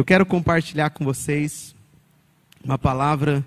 [0.00, 1.74] Eu quero compartilhar com vocês
[2.64, 3.44] uma palavra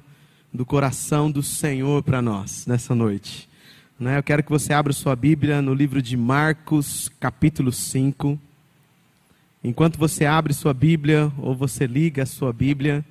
[0.54, 3.50] do coração do Senhor para nós nessa noite.
[4.00, 4.20] Né?
[4.20, 8.40] Eu quero que você abra sua Bíblia no livro de Marcos, capítulo 5.
[9.64, 13.04] Enquanto você abre sua Bíblia ou você liga a sua Bíblia,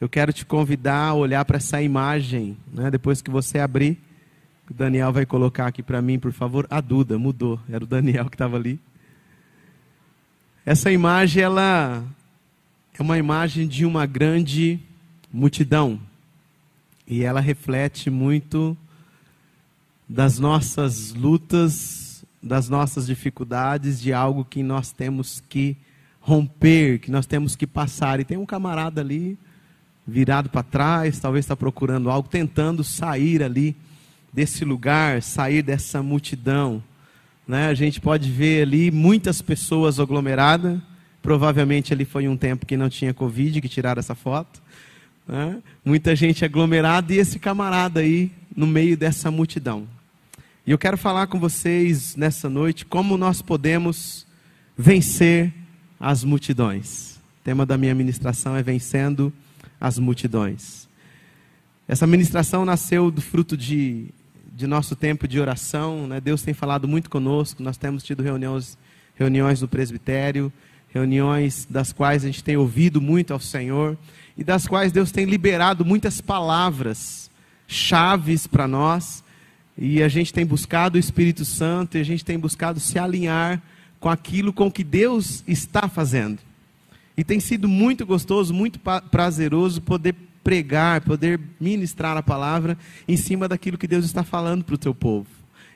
[0.00, 2.56] eu quero te convidar a olhar para essa imagem.
[2.74, 2.90] Né?
[2.90, 3.96] Depois que você abrir,
[4.68, 6.66] o Daniel vai colocar aqui para mim, por favor.
[6.68, 8.80] A Duda mudou, era o Daniel que estava ali.
[10.66, 12.04] Essa imagem, ela
[12.98, 14.78] é uma imagem de uma grande
[15.32, 15.98] multidão.
[17.06, 18.76] E ela reflete muito
[20.08, 25.76] das nossas lutas, das nossas dificuldades, de algo que nós temos que
[26.20, 28.20] romper, que nós temos que passar.
[28.20, 29.38] E tem um camarada ali,
[30.06, 33.74] virado para trás, talvez está procurando algo, tentando sair ali
[34.32, 36.82] desse lugar, sair dessa multidão.
[37.46, 37.66] Né?
[37.66, 40.78] A gente pode ver ali muitas pessoas aglomeradas.
[41.22, 44.60] Provavelmente ali foi um tempo que não tinha Covid, que tiraram essa foto.
[45.26, 45.62] Né?
[45.84, 49.86] Muita gente aglomerada e esse camarada aí no meio dessa multidão.
[50.66, 54.26] E eu quero falar com vocês nessa noite como nós podemos
[54.76, 55.52] vencer
[55.98, 57.16] as multidões.
[57.40, 59.32] O tema da minha ministração é vencendo
[59.80, 60.88] as multidões.
[61.86, 64.06] Essa ministração nasceu do fruto de,
[64.54, 66.06] de nosso tempo de oração.
[66.06, 66.20] Né?
[66.20, 67.62] Deus tem falado muito conosco.
[67.62, 68.78] Nós temos tido reuniões,
[69.16, 70.52] reuniões no presbitério,
[70.92, 73.96] reuniões das quais a gente tem ouvido muito ao Senhor
[74.36, 77.30] e das quais Deus tem liberado muitas palavras
[77.66, 79.22] chaves para nós
[79.76, 83.62] e a gente tem buscado o Espírito Santo e a gente tem buscado se alinhar
[83.98, 86.38] com aquilo com que Deus está fazendo.
[87.16, 88.78] E tem sido muito gostoso, muito
[89.10, 94.74] prazeroso poder pregar, poder ministrar a palavra em cima daquilo que Deus está falando para
[94.74, 95.28] o teu povo.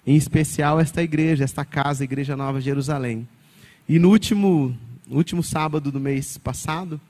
[0.07, 3.27] Em especial esta igreja, esta casa, Igreja Nova Jerusalém.
[3.89, 7.01] E no último, no último sábado do mês passado,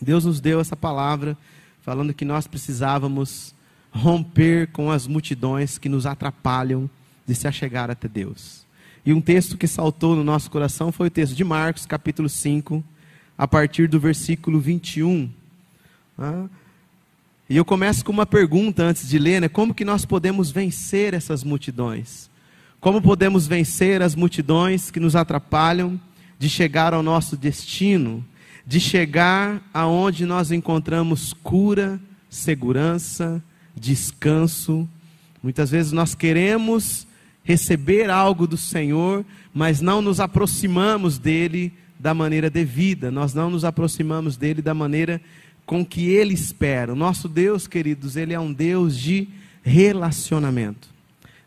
[0.00, 1.36] Deus nos deu essa palavra
[1.82, 3.54] falando que nós precisávamos
[3.90, 6.88] romper com as multidões que nos atrapalham
[7.26, 8.66] de se achegar até Deus.
[9.04, 12.84] E um texto que saltou no nosso coração foi o texto de Marcos, capítulo 5,
[13.36, 15.30] a partir do versículo 21.
[16.18, 16.46] Ah,
[17.48, 19.48] e eu começo com uma pergunta antes de ler, né?
[19.48, 22.28] Como que nós podemos vencer essas multidões?
[22.80, 25.98] Como podemos vencer as multidões que nos atrapalham
[26.38, 28.24] de chegar ao nosso destino,
[28.66, 31.98] de chegar aonde nós encontramos cura,
[32.30, 33.42] segurança,
[33.74, 34.88] descanso.
[35.42, 37.06] Muitas vezes nós queremos
[37.42, 43.64] receber algo do Senhor, mas não nos aproximamos dele da maneira devida, nós não nos
[43.64, 45.20] aproximamos dele da maneira
[45.66, 46.92] com que ele espera.
[46.92, 49.28] O nosso Deus, queridos, ele é um Deus de
[49.62, 50.88] relacionamento.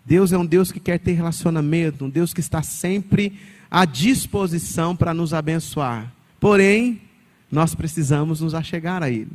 [0.05, 3.33] Deus é um Deus que quer ter relacionamento, um Deus que está sempre
[3.71, 6.13] à disposição para nos abençoar.
[6.41, 7.01] Porém,
[7.49, 9.31] nós precisamos nos achegar a Ele.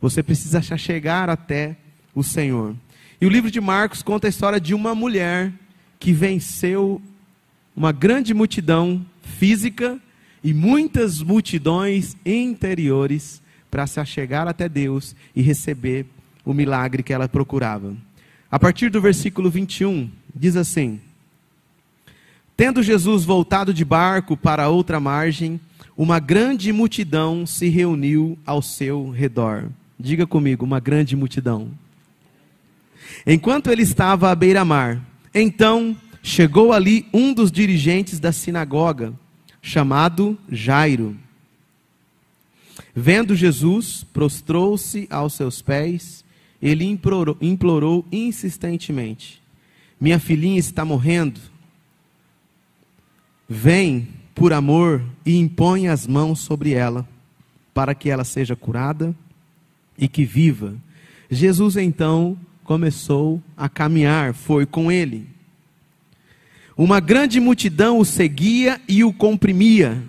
[0.00, 1.76] Você precisa chegar até
[2.12, 2.74] o Senhor.
[3.20, 5.52] E o livro de Marcos conta a história de uma mulher
[6.00, 7.00] que venceu
[7.74, 9.98] uma grande multidão física
[10.42, 16.06] e muitas multidões interiores para se achegar até Deus e receber
[16.44, 17.94] o milagre que ela procurava.
[18.50, 21.00] A partir do versículo 21, diz assim:
[22.56, 25.60] Tendo Jesus voltado de barco para outra margem,
[25.94, 29.68] uma grande multidão se reuniu ao seu redor.
[30.00, 31.70] Diga comigo, uma grande multidão.
[33.26, 35.02] Enquanto ele estava à beira-mar,
[35.34, 39.12] então chegou ali um dos dirigentes da sinagoga,
[39.60, 41.14] chamado Jairo.
[42.94, 46.24] Vendo Jesus, prostrou-se aos seus pés,
[46.60, 49.42] ele implorou, implorou insistentemente:
[50.00, 51.40] Minha filhinha está morrendo.
[53.48, 57.06] Vem, por amor, e impõe as mãos sobre ela,
[57.72, 59.14] para que ela seja curada
[59.96, 60.74] e que viva.
[61.30, 65.26] Jesus então começou a caminhar, foi com ele.
[66.76, 70.02] Uma grande multidão o seguia e o comprimia.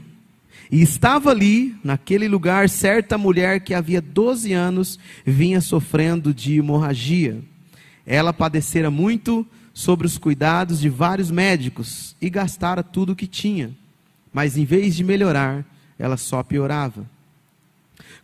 [0.69, 7.39] E estava ali, naquele lugar, certa mulher que havia 12 anos vinha sofrendo de hemorragia.
[8.05, 9.47] Ela padecera muito
[9.77, 13.69] sobre os cuidados de vários médicos e gastara tudo o que tinha.
[14.33, 15.63] Mas em vez de melhorar,
[15.99, 17.05] ela só piorava.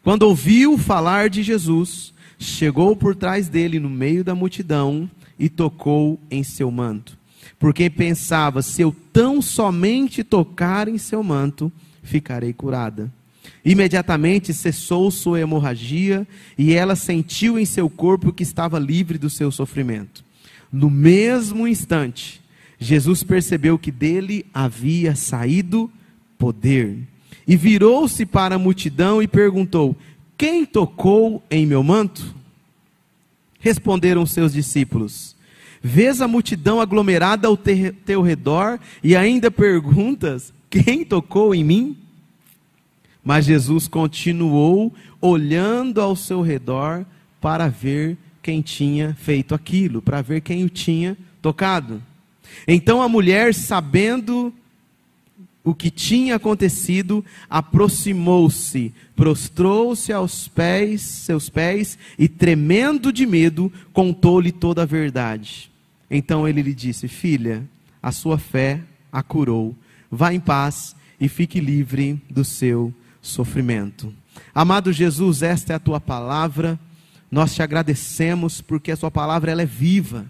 [0.02, 5.08] Quando ouviu falar de Jesus, chegou por trás dele no meio da multidão
[5.38, 7.16] e tocou em seu manto.
[7.60, 11.72] Porque pensava: se eu tão somente tocar em seu manto,
[12.02, 13.14] ficarei curada.
[13.64, 16.28] Imediatamente cessou sua hemorragia
[16.58, 20.33] e ela sentiu em seu corpo que estava livre do seu sofrimento.
[20.74, 22.42] No mesmo instante,
[22.80, 25.90] Jesus percebeu que dele havia saído
[26.36, 26.98] poder
[27.48, 29.96] e virou-se para a multidão e perguntou:
[30.36, 32.36] Quem tocou em meu manto?
[33.60, 35.36] Responderam seus discípulos:
[35.80, 41.98] Vês a multidão aglomerada ao teu redor e ainda perguntas: Quem tocou em mim?
[43.24, 44.92] Mas Jesus continuou
[45.22, 47.06] olhando ao seu redor
[47.40, 52.04] para ver quem tinha feito aquilo, para ver quem o tinha tocado.
[52.68, 54.54] Então a mulher, sabendo
[55.64, 64.52] o que tinha acontecido, aproximou-se, prostrou-se aos pés, seus pés, e tremendo de medo, contou-lhe
[64.52, 65.72] toda a verdade.
[66.12, 67.64] Então ele lhe disse: Filha,
[68.02, 68.82] a sua fé
[69.12, 69.74] a curou.
[70.12, 74.14] Vá em paz e fique livre do seu sofrimento.
[74.54, 76.78] Amado Jesus, esta é a tua palavra.
[77.34, 80.28] Nós te agradecemos porque a sua palavra ela é viva.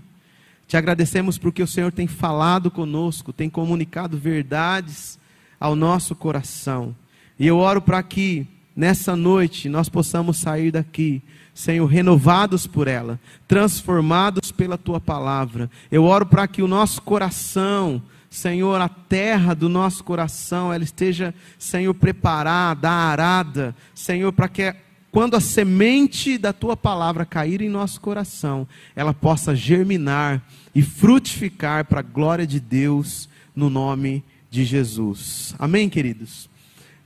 [0.66, 5.20] Te agradecemos porque o Senhor tem falado conosco, tem comunicado verdades
[5.60, 6.96] ao nosso coração.
[7.38, 11.22] E eu oro para que nessa noite nós possamos sair daqui,
[11.54, 15.70] Senhor, renovados por ela, transformados pela tua palavra.
[15.92, 21.36] Eu oro para que o nosso coração, Senhor, a terra do nosso coração, ela esteja,
[21.60, 24.74] Senhor, preparada, arada, Senhor, para que
[25.14, 30.42] quando a semente da tua palavra cair em nosso coração, ela possa germinar
[30.74, 35.54] e frutificar para a glória de Deus, no nome de Jesus.
[35.60, 36.50] Amém, queridos?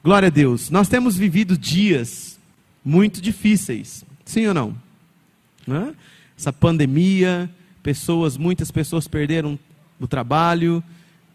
[0.01, 0.69] Glória a Deus.
[0.69, 2.39] Nós temos vivido dias
[2.83, 4.74] muito difíceis, sim ou não?
[5.68, 5.94] Né?
[6.39, 7.50] Essa pandemia,
[7.83, 9.59] pessoas, muitas pessoas perderam
[10.00, 10.81] o trabalho,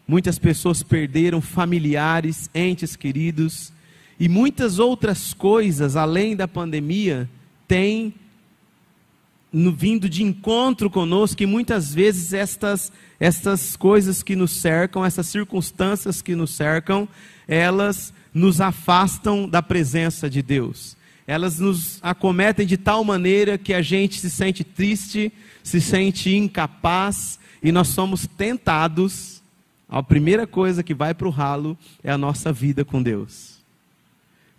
[0.07, 3.71] muitas pessoas perderam familiares, entes queridos,
[4.19, 7.29] e muitas outras coisas além da pandemia
[7.67, 8.13] têm
[9.53, 16.21] vindo de encontro conosco e muitas vezes estas, estas coisas que nos cercam, essas circunstâncias
[16.21, 17.07] que nos cercam,
[17.47, 20.97] elas nos afastam da presença de Deus.
[21.27, 25.31] Elas nos acometem de tal maneira que a gente se sente triste,
[25.63, 29.41] se sente incapaz e nós somos tentados.
[29.87, 33.52] A primeira coisa que vai para o ralo é a nossa vida com Deus.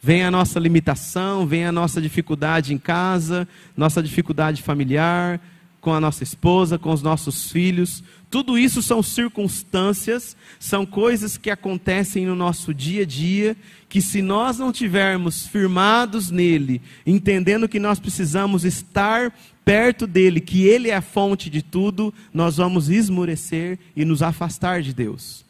[0.05, 5.41] Vem a nossa limitação, vem a nossa dificuldade em casa, nossa dificuldade familiar,
[5.81, 8.05] com a nossa esposa, com os nossos filhos.
[8.29, 13.57] Tudo isso são circunstâncias, são coisas que acontecem no nosso dia a dia,
[13.89, 19.33] que se nós não tivermos firmados nele, entendendo que nós precisamos estar
[19.65, 24.83] perto dele, que ele é a fonte de tudo, nós vamos esmorecer e nos afastar
[24.83, 25.44] de Deus.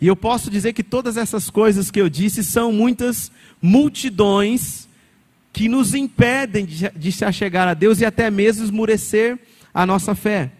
[0.00, 3.30] E eu posso dizer que todas essas coisas que eu disse são muitas
[3.60, 4.88] multidões
[5.52, 9.38] que nos impedem de, de se achegar a Deus e até mesmo esmurecer
[9.74, 10.50] a nossa fé.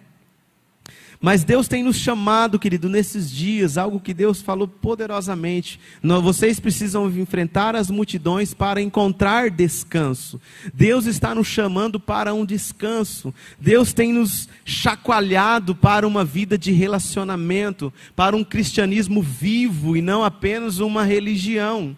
[1.22, 5.78] Mas Deus tem nos chamado, querido, nesses dias, algo que Deus falou poderosamente.
[6.02, 10.40] Vocês precisam enfrentar as multidões para encontrar descanso.
[10.72, 13.34] Deus está nos chamando para um descanso.
[13.60, 20.24] Deus tem nos chacoalhado para uma vida de relacionamento, para um cristianismo vivo e não
[20.24, 21.94] apenas uma religião.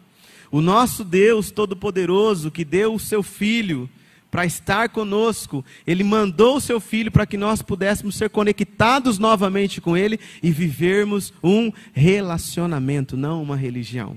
[0.50, 3.88] O nosso Deus Todo-Poderoso, que deu o seu Filho
[4.32, 9.79] para estar conosco, Ele mandou o seu Filho para que nós pudéssemos ser conectados novamente
[9.79, 14.17] com Ele e vivermos um relacionamento, não uma religião.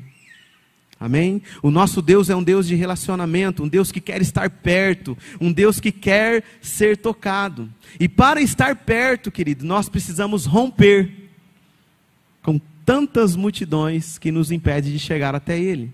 [0.98, 1.42] Amém?
[1.62, 5.52] O nosso Deus é um Deus de relacionamento, um Deus que quer estar perto, um
[5.52, 7.70] Deus que quer ser tocado.
[8.00, 11.12] E para estar perto, querido, nós precisamos romper
[12.42, 15.92] com tantas multidões que nos impedem de chegar até Ele.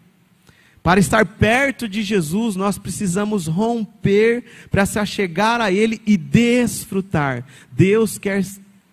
[0.83, 7.45] Para estar perto de Jesus, nós precisamos romper para se achegar a Ele e desfrutar.
[7.71, 8.43] Deus quer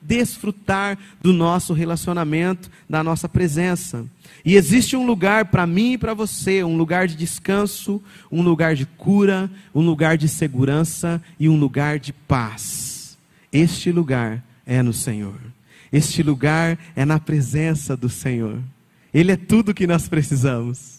[0.02, 4.06] desfrutar do nosso relacionamento, da nossa presença.
[4.44, 8.74] E existe um lugar para mim e para você, um lugar de descanso, um lugar
[8.74, 13.18] de cura, um lugar de segurança e um lugar de paz.
[13.52, 15.40] Este lugar é no Senhor.
[15.90, 18.58] Este lugar é na presença do Senhor.
[19.12, 20.97] Ele é tudo que nós precisamos.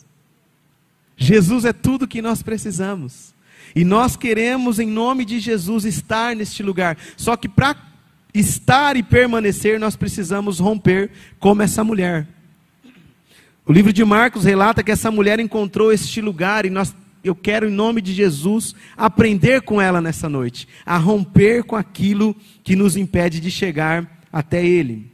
[1.19, 3.35] Jesus é tudo que nós precisamos.
[3.75, 6.97] E nós queremos, em nome de Jesus, estar neste lugar.
[7.17, 7.75] Só que para
[8.33, 12.25] estar e permanecer, nós precisamos romper como essa mulher.
[13.65, 17.67] O livro de Marcos relata que essa mulher encontrou este lugar e nós, eu quero,
[17.67, 22.95] em nome de Jesus, aprender com ela nessa noite, a romper com aquilo que nos
[22.95, 25.11] impede de chegar até Ele.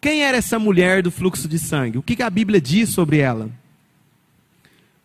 [0.00, 1.96] Quem era essa mulher do fluxo de sangue?
[1.96, 3.50] O que a Bíblia diz sobre ela?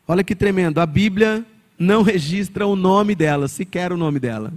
[0.09, 1.45] Olha que tremendo, a Bíblia
[1.77, 4.51] não registra o nome dela, sequer o nome dela.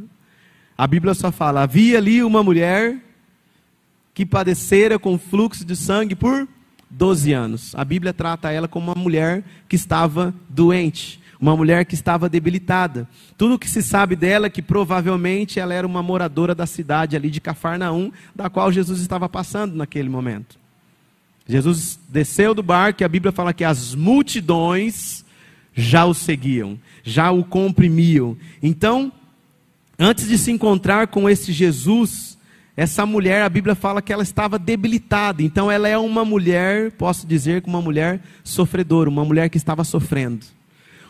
[0.78, 2.96] A Bíblia só fala: havia ali uma mulher
[4.14, 6.48] que padecera com fluxo de sangue por
[6.88, 7.74] 12 anos.
[7.74, 13.06] A Bíblia trata ela como uma mulher que estava doente, uma mulher que estava debilitada.
[13.36, 17.28] Tudo que se sabe dela é que provavelmente ela era uma moradora da cidade ali
[17.28, 20.58] de Cafarnaum, da qual Jesus estava passando naquele momento.
[21.46, 25.21] Jesus desceu do barco e a Bíblia fala que as multidões
[25.74, 28.36] já o seguiam, já o comprimiam.
[28.62, 29.12] Então,
[29.98, 32.38] antes de se encontrar com esse Jesus,
[32.76, 35.42] essa mulher, a Bíblia fala que ela estava debilitada.
[35.42, 40.44] Então, ela é uma mulher, posso dizer, uma mulher sofredora, uma mulher que estava sofrendo.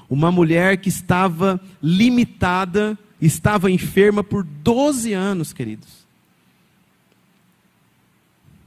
[0.08, 6.02] Uma mulher que estava limitada, estava enferma por 12 anos, queridos.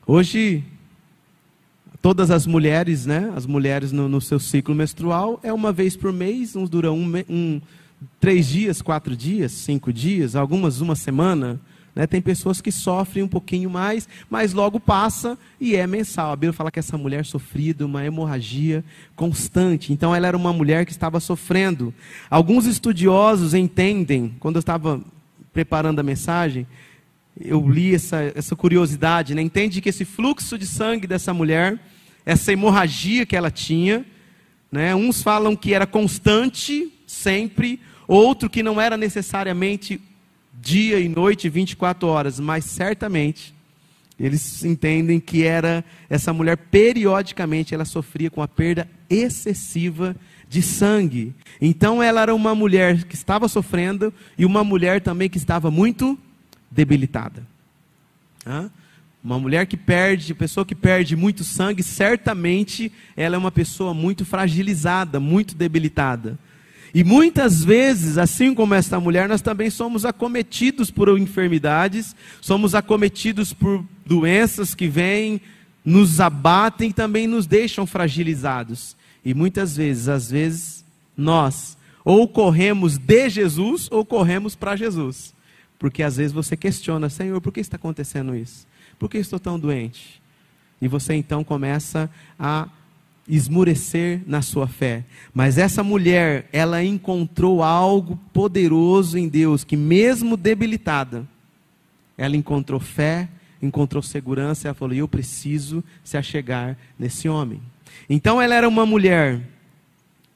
[0.08, 0.64] Hoje,
[2.06, 3.34] todas as mulheres, né?
[3.36, 7.12] As mulheres no, no, seu ciclo menstrual é uma vez por mês, uns duram um,
[7.28, 7.60] um,
[8.20, 11.60] três dias, quatro dias, cinco dias, algumas uma semana.
[11.96, 12.06] Né?
[12.06, 16.32] Tem pessoas que sofrem um pouquinho mais, mas logo passa e é mensal.
[16.32, 18.86] A Bíblia fala que essa mulher sofria uma hemorragia
[19.16, 19.92] constante.
[19.92, 21.92] Então ela era uma mulher que estava sofrendo.
[22.30, 25.02] Alguns estudiosos entendem, quando eu estava
[25.52, 26.68] preparando a mensagem,
[27.36, 29.42] eu li essa, essa curiosidade, né?
[29.42, 31.80] entende que esse fluxo de sangue dessa mulher
[32.26, 34.06] essa hemorragia que ela tinha.
[34.72, 34.96] Né?
[34.96, 40.02] Uns falam que era constante, sempre, outro que não era necessariamente
[40.54, 43.54] dia e noite, 24 horas, mas certamente
[44.20, 50.16] eles entendem que era essa mulher periodicamente ela sofria com a perda excessiva
[50.48, 51.34] de sangue.
[51.60, 56.18] Então ela era uma mulher que estava sofrendo e uma mulher também que estava muito
[56.72, 57.46] debilitada.
[58.46, 58.72] Hã?
[59.26, 64.24] Uma mulher que perde, pessoa que perde muito sangue, certamente ela é uma pessoa muito
[64.24, 66.38] fragilizada, muito debilitada.
[66.94, 73.52] E muitas vezes, assim como esta mulher, nós também somos acometidos por enfermidades, somos acometidos
[73.52, 75.42] por doenças que vêm,
[75.84, 78.96] nos abatem e também nos deixam fragilizados.
[79.26, 80.86] E muitas vezes, às vezes,
[81.18, 85.34] nós ou corremos de Jesus ou corremos para Jesus.
[85.80, 88.68] Porque às vezes você questiona, Senhor, por que está acontecendo isso?
[88.98, 90.22] Por que estou tão doente?
[90.82, 92.10] E você então começa
[92.40, 92.68] a
[93.28, 95.04] esmurecer na sua fé.
[95.34, 101.28] Mas essa mulher, ela encontrou algo poderoso em Deus, que mesmo debilitada,
[102.18, 103.28] ela encontrou fé,
[103.62, 107.62] encontrou segurança, ela falou: "Eu preciso se achegar nesse homem".
[108.10, 109.42] Então ela era uma mulher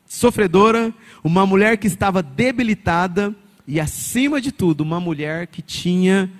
[0.06, 0.92] sofredora,
[1.24, 3.36] uma mulher que estava debilitada
[3.68, 6.32] e acima de tudo, uma mulher que tinha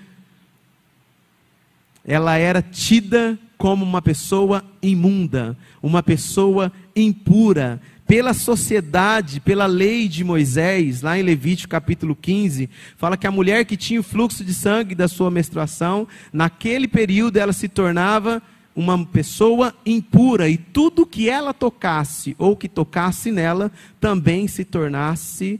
[2.06, 7.82] ela era tida como uma pessoa imunda, uma pessoa impura.
[8.08, 13.66] Pela sociedade, pela lei de Moisés, lá em Levítico capítulo 15, fala que a mulher
[13.66, 18.42] que tinha o fluxo de sangue da sua menstruação, naquele período ela se tornava
[18.76, 25.60] uma pessoa impura e tudo que ela tocasse ou que tocasse nela também se tornasse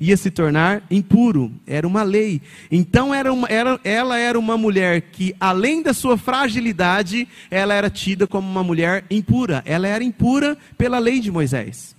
[0.00, 2.40] ia se tornar impuro, era uma lei.
[2.70, 7.90] Então era uma, era, ela era uma mulher que, além da sua fragilidade, ela era
[7.90, 9.62] tida como uma mulher impura.
[9.66, 11.94] Ela era impura pela lei de Moisés.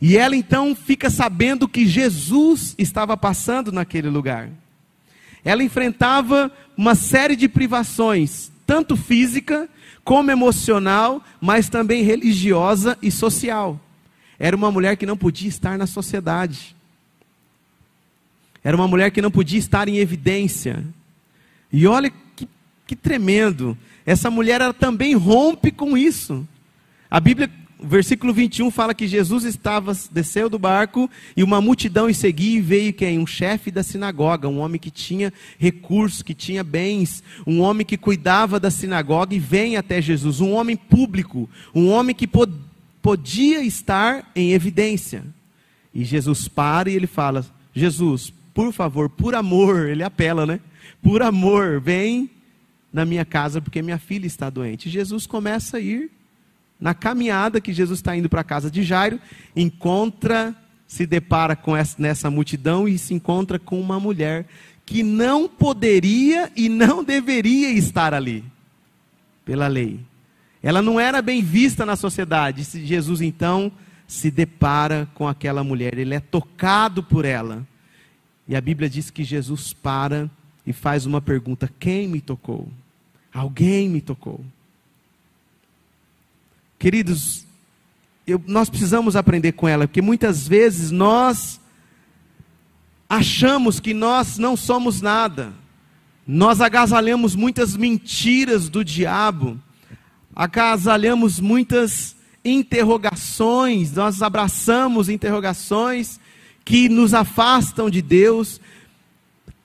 [0.00, 4.50] E ela então fica sabendo que Jesus estava passando naquele lugar.
[5.44, 9.68] Ela enfrentava uma série de privações, tanto física
[10.02, 13.78] como emocional, mas também religiosa e social.
[14.36, 16.77] Era uma mulher que não podia estar na sociedade.
[18.68, 20.84] Era uma mulher que não podia estar em evidência.
[21.72, 22.46] E olha que,
[22.86, 23.74] que tremendo.
[24.04, 26.46] Essa mulher ela também rompe com isso.
[27.10, 27.50] A Bíblia,
[27.82, 32.60] versículo 21 fala que Jesus estava desceu do barco e uma multidão o seguia e
[32.60, 33.18] veio quem?
[33.18, 37.96] Um chefe da sinagoga, um homem que tinha recursos, que tinha bens, um homem que
[37.96, 42.52] cuidava da sinagoga e vem até Jesus, um homem público, um homem que pod
[43.00, 45.24] podia estar em evidência.
[45.94, 50.58] E Jesus para e ele fala: Jesus, por favor, por amor, ele apela, né?
[51.00, 52.28] Por amor, vem
[52.92, 54.90] na minha casa porque minha filha está doente.
[54.90, 56.10] Jesus começa a ir
[56.80, 59.20] na caminhada que Jesus está indo para a casa de Jairo,
[59.54, 60.56] encontra,
[60.88, 64.44] se depara com essa, nessa multidão e se encontra com uma mulher
[64.84, 68.42] que não poderia e não deveria estar ali,
[69.44, 70.00] pela lei.
[70.60, 72.64] Ela não era bem vista na sociedade.
[72.84, 73.70] Jesus então
[74.04, 77.64] se depara com aquela mulher, ele é tocado por ela.
[78.48, 80.30] E a Bíblia diz que Jesus para
[80.66, 82.68] e faz uma pergunta: Quem me tocou?
[83.32, 84.44] Alguém me tocou.
[86.78, 87.44] Queridos,
[88.26, 91.60] eu, nós precisamos aprender com ela, porque muitas vezes nós
[93.08, 95.52] achamos que nós não somos nada,
[96.26, 99.60] nós agasalhamos muitas mentiras do diabo
[100.38, 102.14] acasalhamos muitas
[102.44, 106.20] interrogações, nós abraçamos interrogações
[106.68, 108.60] que nos afastam de Deus,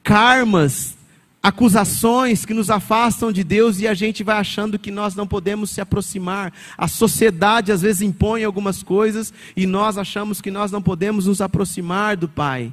[0.01, 0.95] karmas,
[1.43, 5.69] acusações que nos afastam de Deus e a gente vai achando que nós não podemos
[5.69, 6.53] se aproximar.
[6.77, 11.41] A sociedade às vezes impõe algumas coisas e nós achamos que nós não podemos nos
[11.41, 12.71] aproximar do Pai.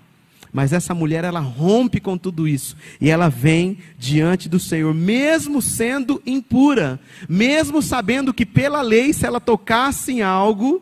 [0.53, 2.77] Mas essa mulher, ela rompe com tudo isso.
[3.01, 7.01] E ela vem diante do Senhor, mesmo sendo impura.
[7.29, 10.81] Mesmo sabendo que pela lei, se ela tocasse em algo,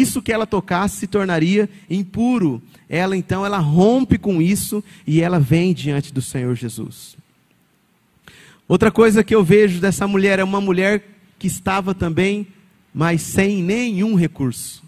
[0.00, 2.62] isso que ela tocasse se tornaria impuro.
[2.88, 7.16] Ela então, ela rompe com isso e ela vem diante do Senhor Jesus.
[8.66, 11.04] Outra coisa que eu vejo dessa mulher é uma mulher
[11.38, 12.46] que estava também,
[12.94, 14.82] mas sem nenhum recurso.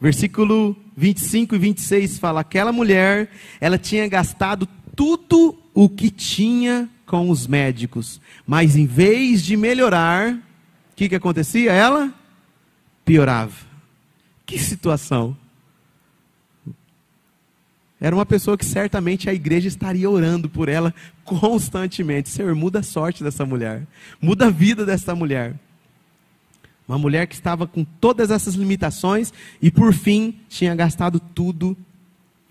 [0.00, 7.30] Versículo 25 e 26 fala: aquela mulher, ela tinha gastado tudo o que tinha com
[7.30, 11.72] os médicos, mas em vez de melhorar, o que, que acontecia?
[11.72, 12.12] Ela
[13.04, 13.69] piorava.
[14.50, 15.36] Que situação!
[18.00, 20.92] Era uma pessoa que certamente a igreja estaria orando por ela
[21.24, 22.30] constantemente.
[22.30, 23.86] Senhor, muda a sorte dessa mulher,
[24.20, 25.54] muda a vida dessa mulher.
[26.88, 31.76] Uma mulher que estava com todas essas limitações e, por fim, tinha gastado tudo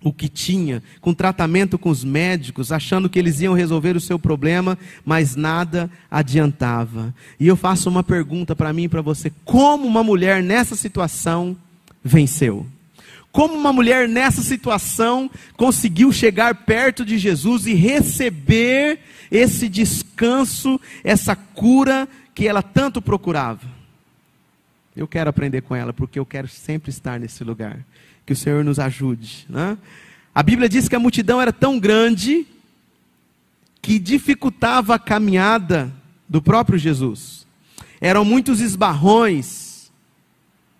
[0.01, 4.17] o que tinha, com tratamento com os médicos, achando que eles iam resolver o seu
[4.17, 7.13] problema, mas nada adiantava.
[7.37, 11.57] E eu faço uma pergunta para mim e para você: como uma mulher nessa situação
[12.03, 12.65] venceu?
[13.31, 18.99] Como uma mulher nessa situação conseguiu chegar perto de Jesus e receber
[19.31, 23.67] esse descanso, essa cura que ela tanto procurava?
[24.95, 27.79] Eu quero aprender com ela, porque eu quero sempre estar nesse lugar.
[28.25, 29.45] Que o Senhor nos ajude.
[29.47, 29.77] Né?
[30.33, 32.45] A Bíblia diz que a multidão era tão grande
[33.81, 35.91] que dificultava a caminhada
[36.27, 37.47] do próprio Jesus.
[38.01, 39.68] Eram muitos esbarrões.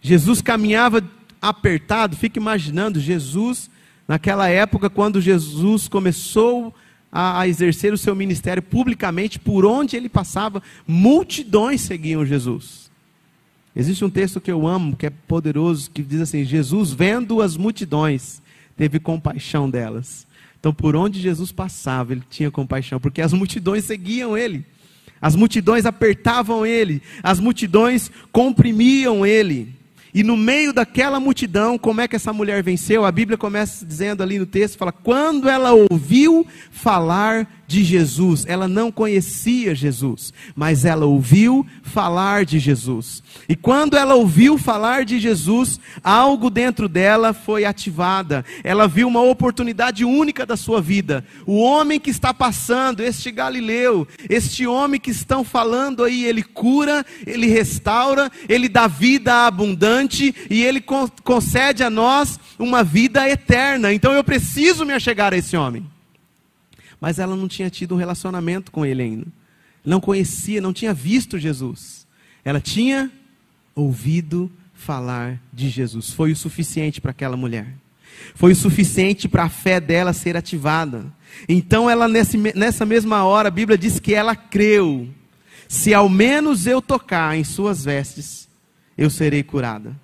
[0.01, 1.03] Jesus caminhava
[1.41, 2.15] apertado.
[2.15, 3.70] Fica imaginando Jesus
[4.08, 6.74] naquela época, quando Jesus começou
[7.12, 12.90] a, a, exercer o seu ministério publicamente, por onde ele passava, multidões seguiam Jesus.
[13.75, 17.55] Existe um texto que eu amo, que é poderoso, que diz assim: Jesus, vendo as
[17.55, 18.42] multidões,
[18.75, 20.27] teve compaixão delas.
[20.59, 24.66] Então, por onde Jesus passava, ele tinha compaixão, porque as multidões seguiam ele,
[25.22, 29.78] as multidões apertavam ele, as multidões comprimiam ele.
[30.13, 33.05] E no meio daquela multidão, como é que essa mulher venceu?
[33.05, 38.46] A Bíblia começa dizendo ali no texto, fala: "Quando ela ouviu falar de Jesus.
[38.48, 43.22] Ela não conhecia Jesus, mas ela ouviu falar de Jesus.
[43.48, 48.44] E quando ela ouviu falar de Jesus, algo dentro dela foi ativada.
[48.64, 51.24] Ela viu uma oportunidade única da sua vida.
[51.46, 57.05] O homem que está passando, este Galileu, este homem que estão falando aí, ele cura,
[57.25, 60.84] ele restaura, ele dá vida abundante e ele
[61.24, 63.94] concede a nós uma vida eterna.
[63.94, 65.86] Então eu preciso me achegar a esse homem
[67.00, 69.27] mas ela não tinha tido um relacionamento com ele ainda.
[69.85, 72.07] Não conhecia, não tinha visto Jesus.
[72.44, 73.12] Ela tinha
[73.75, 76.12] ouvido falar de Jesus.
[76.12, 77.74] Foi o suficiente para aquela mulher.
[78.35, 81.05] Foi o suficiente para a fé dela ser ativada.
[81.48, 85.07] Então, ela nessa mesma hora, a Bíblia diz que ela creu.
[85.68, 88.50] Se ao menos eu tocar em suas vestes,
[88.98, 89.96] eu serei curada.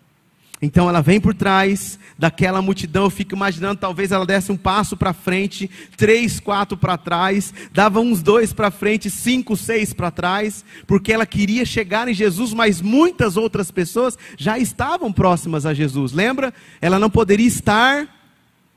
[0.65, 4.97] Então ela vem por trás daquela multidão, eu fico imaginando, talvez ela desse um passo
[4.97, 10.65] para frente, três, quatro para trás, dava uns dois para frente, cinco, seis para trás,
[10.88, 16.13] porque ela queria chegar em Jesus, mas muitas outras pessoas já estavam próximas a Jesus.
[16.13, 16.51] Lembra?
[16.82, 18.08] Ela não poderia estar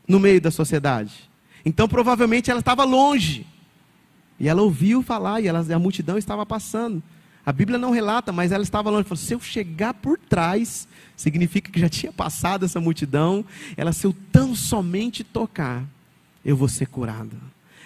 [0.07, 1.31] no meio da sociedade.
[1.64, 3.46] Então provavelmente ela estava longe.
[4.38, 7.03] E ela ouviu falar e ela, a multidão estava passando.
[7.46, 9.05] A Bíblia não relata, mas ela estava longe.
[9.05, 10.87] Falou: se eu chegar por trás,
[11.18, 13.44] significa que já tinha passado essa multidão.
[13.76, 15.85] Ela, se eu tão somente tocar,
[16.44, 17.37] eu vou ser curada.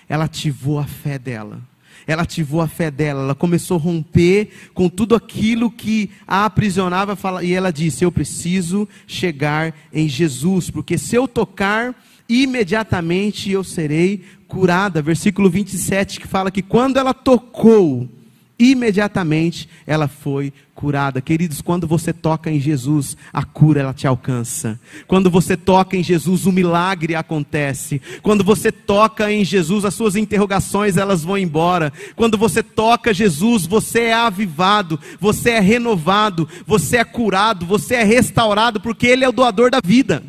[0.09, 1.61] Ela ativou a fé dela.
[2.07, 7.17] Ela ativou a fé dela, ela começou a romper com tudo aquilo que a aprisionava,
[7.43, 11.95] e ela disse: Eu preciso chegar em Jesus, porque se eu tocar,
[12.29, 15.01] imediatamente eu serei curada.
[15.01, 18.09] Versículo 27 que fala que quando ela tocou,
[18.71, 21.21] imediatamente ela foi curada.
[21.21, 24.81] Queridos, quando você toca em Jesus, a cura ela te alcança.
[25.07, 28.01] Quando você toca em Jesus, o milagre acontece.
[28.23, 31.93] Quando você toca em Jesus, as suas interrogações elas vão embora.
[32.17, 38.03] Quando você toca Jesus, você é avivado, você é renovado, você é curado, você é
[38.03, 40.23] restaurado, porque ele é o doador da vida.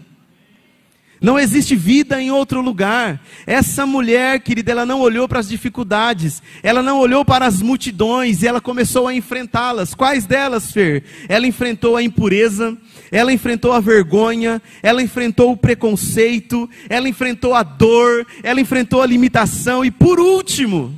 [1.24, 3.18] Não existe vida em outro lugar.
[3.48, 8.44] Essa mulher, querida, ela não olhou para as dificuldades, ela não olhou para as multidões
[8.44, 9.96] e ela começou a enfrentá-las.
[9.96, 11.06] Quais delas, Fer?
[11.30, 12.78] Ela enfrentou a impureza,
[13.10, 19.06] ela enfrentou a vergonha, ela enfrentou o preconceito, ela enfrentou a dor, ela enfrentou a
[19.06, 20.94] limitação e, por último,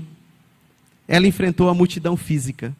[1.07, 2.75] ela enfrentou a multidão física.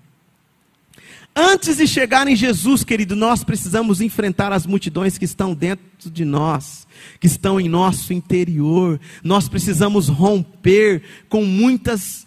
[1.35, 6.23] Antes de chegar em Jesus, querido, nós precisamos enfrentar as multidões que estão dentro de
[6.23, 6.85] nós
[7.19, 8.99] que estão em nosso interior.
[9.23, 12.25] Nós precisamos romper com muitas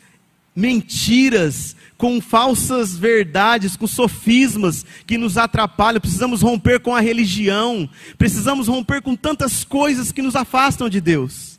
[0.54, 6.00] mentiras, com falsas verdades, com sofismas que nos atrapalham.
[6.00, 7.88] Precisamos romper com a religião.
[8.16, 11.58] Precisamos romper com tantas coisas que nos afastam de Deus.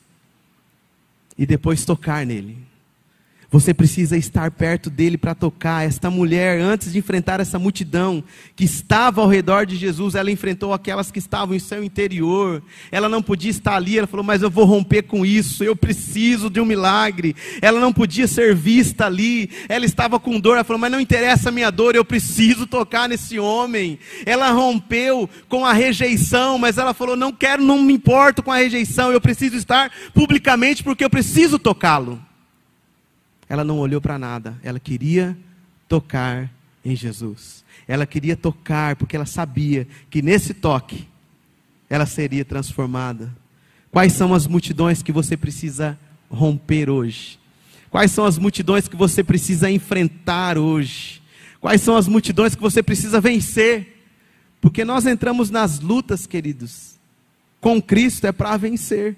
[1.38, 2.68] E depois tocar nele.
[3.51, 5.83] Você precisa estar perto dele para tocar.
[5.83, 8.23] Esta mulher, antes de enfrentar essa multidão
[8.55, 12.62] que estava ao redor de Jesus, ela enfrentou aquelas que estavam em seu interior.
[12.91, 16.47] Ela não podia estar ali, ela falou: Mas eu vou romper com isso, eu preciso
[16.47, 17.35] de um milagre.
[17.59, 20.53] Ela não podia ser vista ali, ela estava com dor.
[20.53, 23.97] Ela falou: Mas não interessa a minha dor, eu preciso tocar nesse homem.
[24.27, 28.57] Ela rompeu com a rejeição, mas ela falou: Não quero, não me importo com a
[28.57, 32.29] rejeição, eu preciso estar publicamente porque eu preciso tocá-lo
[33.49, 35.35] ela não olhou para nada, ela queria
[35.88, 36.49] tocar
[36.85, 37.65] em Jesus.
[37.88, 41.07] Ela queria tocar porque ela sabia que nesse toque
[41.89, 43.35] ela seria transformada.
[43.91, 45.97] Quais são as multidões que você precisa
[46.29, 47.39] romper hoje?
[47.89, 51.21] Quais são as multidões que você precisa enfrentar hoje?
[51.59, 54.03] Quais são as multidões que você precisa vencer?
[54.62, 56.99] Porque nós entramos nas lutas, queridos,
[57.59, 59.15] com Cristo é para vencer.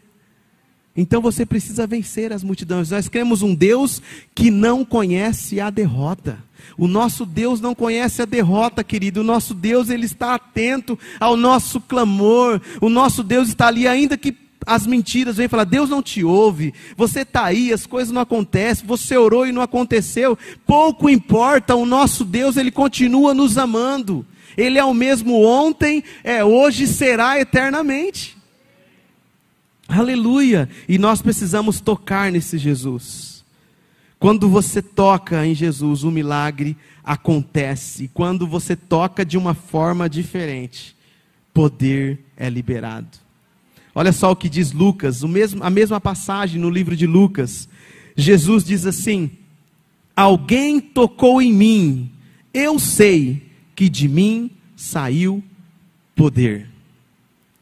[0.95, 2.89] Então você precisa vencer as multidões.
[2.89, 4.01] Nós cremos um Deus
[4.35, 6.37] que não conhece a derrota.
[6.77, 9.21] O nosso Deus não conhece a derrota, querido.
[9.21, 12.61] O nosso Deus, ele está atento ao nosso clamor.
[12.81, 16.73] O nosso Deus está ali, ainda que as mentiras vêm falar: Deus não te ouve.
[16.97, 18.85] Você está aí, as coisas não acontecem.
[18.85, 20.37] Você orou e não aconteceu.
[20.65, 21.73] Pouco importa.
[21.73, 24.25] O nosso Deus, ele continua nos amando.
[24.57, 28.40] Ele é o mesmo ontem, é hoje, será eternamente.
[29.91, 30.69] Aleluia!
[30.87, 33.43] E nós precisamos tocar nesse Jesus.
[34.17, 38.09] Quando você toca em Jesus, o milagre acontece.
[38.13, 40.95] Quando você toca de uma forma diferente,
[41.53, 43.17] poder é liberado.
[43.93, 47.67] Olha só o que diz Lucas, mesmo, a mesma passagem no livro de Lucas.
[48.15, 49.29] Jesus diz assim:
[50.15, 52.11] Alguém tocou em mim,
[52.53, 55.43] eu sei que de mim saiu
[56.15, 56.69] poder.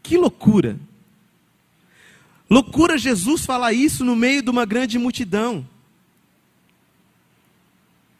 [0.04, 0.78] Que loucura!
[2.50, 5.68] Loucura Jesus falar isso no meio de uma grande multidão.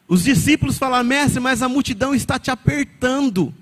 [0.08, 3.54] Os discípulos falaram, mestre, mas a multidão está te apertando.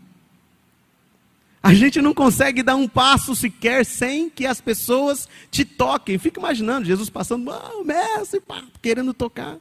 [1.61, 6.17] A gente não consegue dar um passo sequer sem que as pessoas te toquem.
[6.17, 9.57] Fica imaginando Jesus passando, oh, mestre, pá, querendo tocar.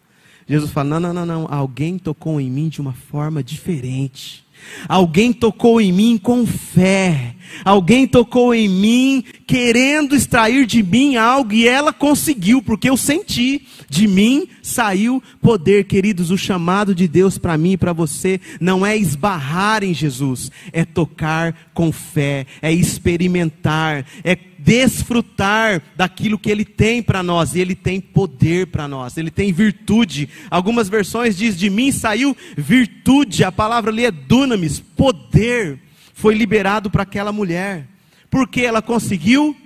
[0.48, 1.46] Jesus fala: não, não, não, não.
[1.50, 4.45] Alguém tocou em mim de uma forma diferente.
[4.88, 7.34] Alguém tocou em mim com fé.
[7.64, 13.66] Alguém tocou em mim querendo extrair de mim algo e ela conseguiu, porque eu senti.
[13.88, 16.30] De mim saiu poder, queridos.
[16.30, 20.84] O chamado de Deus para mim e para você não é esbarrar em Jesus, é
[20.84, 27.76] tocar com fé, é experimentar, é desfrutar daquilo que Ele tem para nós, e Ele
[27.76, 30.28] tem poder para nós, Ele tem virtude.
[30.50, 35.78] Algumas versões diz: De mim saiu virtude, a palavra ali é dunamis, poder
[36.12, 37.86] foi liberado para aquela mulher,
[38.28, 39.56] porque ela conseguiu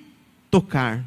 [0.50, 1.02] tocar.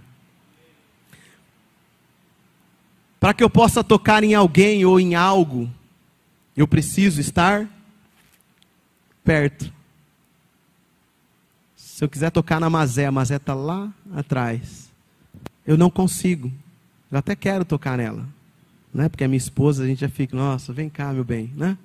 [3.19, 5.69] Para que eu possa tocar em alguém ou em algo,
[6.57, 7.69] eu preciso estar
[9.23, 9.71] perto.
[12.03, 14.91] Se eu quiser tocar na Mazé, a Mazé está lá atrás.
[15.65, 16.51] Eu não consigo.
[17.09, 18.27] Eu até quero tocar nela.
[18.93, 19.07] Né?
[19.07, 21.49] Porque a minha esposa, a gente já fica, nossa, vem cá, meu bem.
[21.55, 21.77] Né?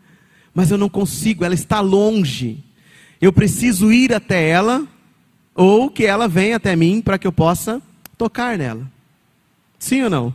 [0.53, 2.65] Mas eu não consigo, ela está longe.
[3.21, 4.89] Eu preciso ir até ela,
[5.55, 7.81] ou que ela venha até mim para que eu possa
[8.17, 8.91] tocar nela.
[9.79, 10.35] Sim ou não?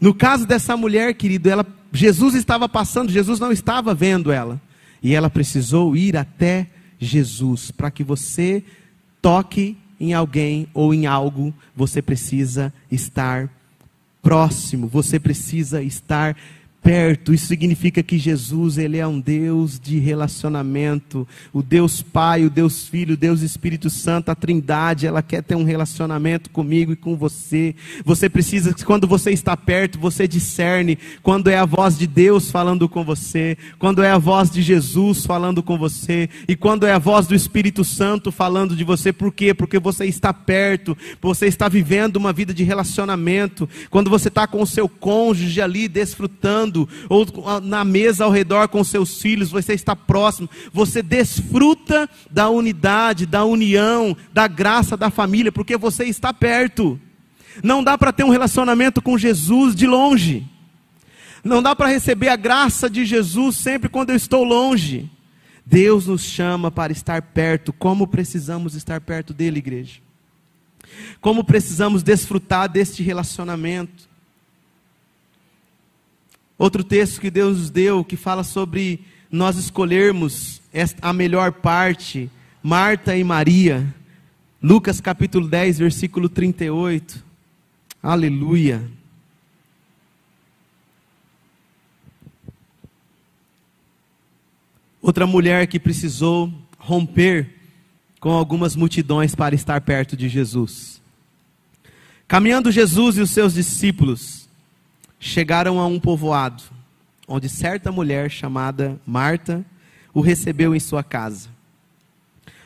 [0.00, 4.58] No caso dessa mulher, querido, ela, Jesus estava passando, Jesus não estava vendo ela.
[5.02, 6.68] E ela precisou ir até
[6.98, 7.70] Jesus.
[7.70, 8.62] Para que você
[9.20, 13.48] toque em alguém ou em algo, você precisa estar
[14.22, 16.36] próximo, você precisa estar
[16.88, 17.34] perto.
[17.34, 21.28] Isso significa que Jesus, ele é um Deus de relacionamento.
[21.52, 25.54] O Deus Pai, o Deus Filho, o Deus Espírito Santo, a Trindade, ela quer ter
[25.54, 27.74] um relacionamento comigo e com você.
[28.06, 32.88] Você precisa quando você está perto, você discerne quando é a voz de Deus falando
[32.88, 36.98] com você, quando é a voz de Jesus falando com você e quando é a
[36.98, 39.12] voz do Espírito Santo falando de você.
[39.12, 39.52] Por quê?
[39.52, 43.68] Porque você está perto, você está vivendo uma vida de relacionamento.
[43.90, 46.77] Quando você está com o seu cônjuge ali desfrutando
[47.08, 47.26] ou
[47.62, 53.44] na mesa ao redor com seus filhos, você está próximo, você desfruta da unidade, da
[53.44, 57.00] união, da graça da família, porque você está perto.
[57.62, 60.46] Não dá para ter um relacionamento com Jesus de longe.
[61.42, 65.10] Não dá para receber a graça de Jesus sempre quando eu estou longe.
[65.64, 67.72] Deus nos chama para estar perto.
[67.72, 70.00] Como precisamos estar perto dele, igreja?
[71.20, 74.07] Como precisamos desfrutar deste relacionamento?
[76.58, 80.60] Outro texto que Deus nos deu, que fala sobre nós escolhermos
[81.00, 82.28] a melhor parte,
[82.60, 83.94] Marta e Maria.
[84.60, 87.24] Lucas capítulo 10, versículo 38.
[88.02, 88.90] Aleluia.
[95.00, 97.54] Outra mulher que precisou romper
[98.20, 101.00] com algumas multidões para estar perto de Jesus.
[102.26, 104.37] Caminhando Jesus e os seus discípulos,
[105.18, 106.62] chegaram a um povoado,
[107.26, 109.64] onde certa mulher chamada Marta
[110.14, 111.48] o recebeu em sua casa.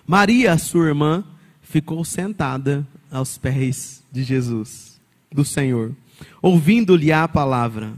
[0.06, 1.24] Maria, sua irmã,
[1.62, 5.94] ficou sentada aos pés de Jesus, do Senhor,
[6.40, 7.94] ouvindo-lhe a palavra.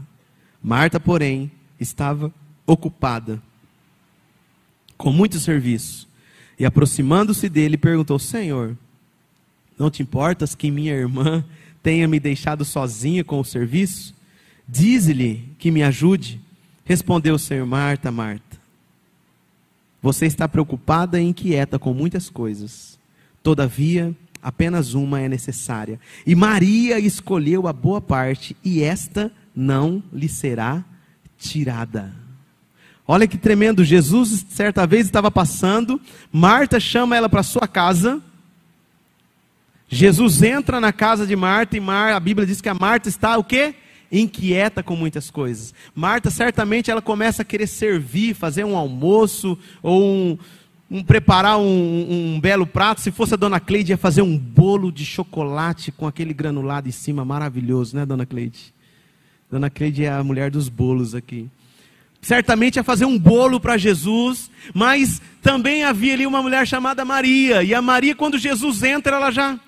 [0.61, 2.33] Marta, porém, estava
[2.65, 3.41] ocupada
[4.97, 6.07] com muito serviço.
[6.57, 8.77] E aproximando-se dele, perguntou: Senhor,
[9.77, 11.43] não te importas que minha irmã
[11.83, 14.14] tenha me deixado sozinha com o serviço?
[14.67, 16.41] Dize-lhe que me ajude.
[16.83, 18.57] Respondeu o Senhor: Marta, Marta,
[20.01, 22.99] você está preocupada e inquieta com muitas coisas.
[23.41, 25.99] Todavia, apenas uma é necessária.
[26.25, 30.83] E Maria escolheu a boa parte, e esta não lhe será
[31.37, 32.13] tirada.
[33.07, 36.01] Olha que tremendo, Jesus certa vez estava passando,
[36.31, 38.21] Marta chama ela para sua casa.
[39.87, 43.37] Jesus entra na casa de Marta e Mar, a Bíblia diz que a Marta está
[43.37, 43.75] o quê?
[44.19, 45.73] Inquieta com muitas coisas.
[45.93, 50.37] Marta, certamente, ela começa a querer servir, fazer um almoço, ou um,
[50.89, 53.01] um preparar um, um, belo prato.
[53.01, 56.91] Se fosse a dona Cleide, ia fazer um bolo de chocolate com aquele granulado em
[56.91, 58.73] cima, maravilhoso, né, dona Cleide?
[59.51, 61.47] Dona Cleide é a mulher dos bolos aqui.
[62.21, 67.61] Certamente ia fazer um bolo para Jesus, mas também havia ali uma mulher chamada Maria.
[67.61, 69.59] E a Maria, quando Jesus entra, ela já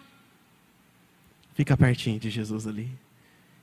[1.54, 2.90] fica pertinho de Jesus ali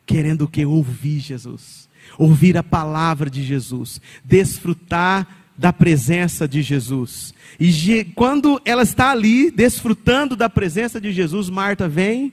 [0.06, 0.64] querendo o que?
[0.64, 1.88] Ouvir Jesus,
[2.18, 7.32] ouvir a palavra de Jesus, desfrutar da presença de Jesus.
[7.58, 12.32] E quando ela está ali, desfrutando da presença de Jesus, Marta vem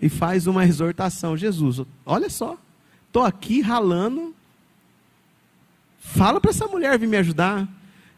[0.00, 2.58] e faz uma exortação: Jesus, olha só,
[3.06, 4.34] estou aqui ralando,
[5.98, 7.68] fala para essa mulher vir me ajudar.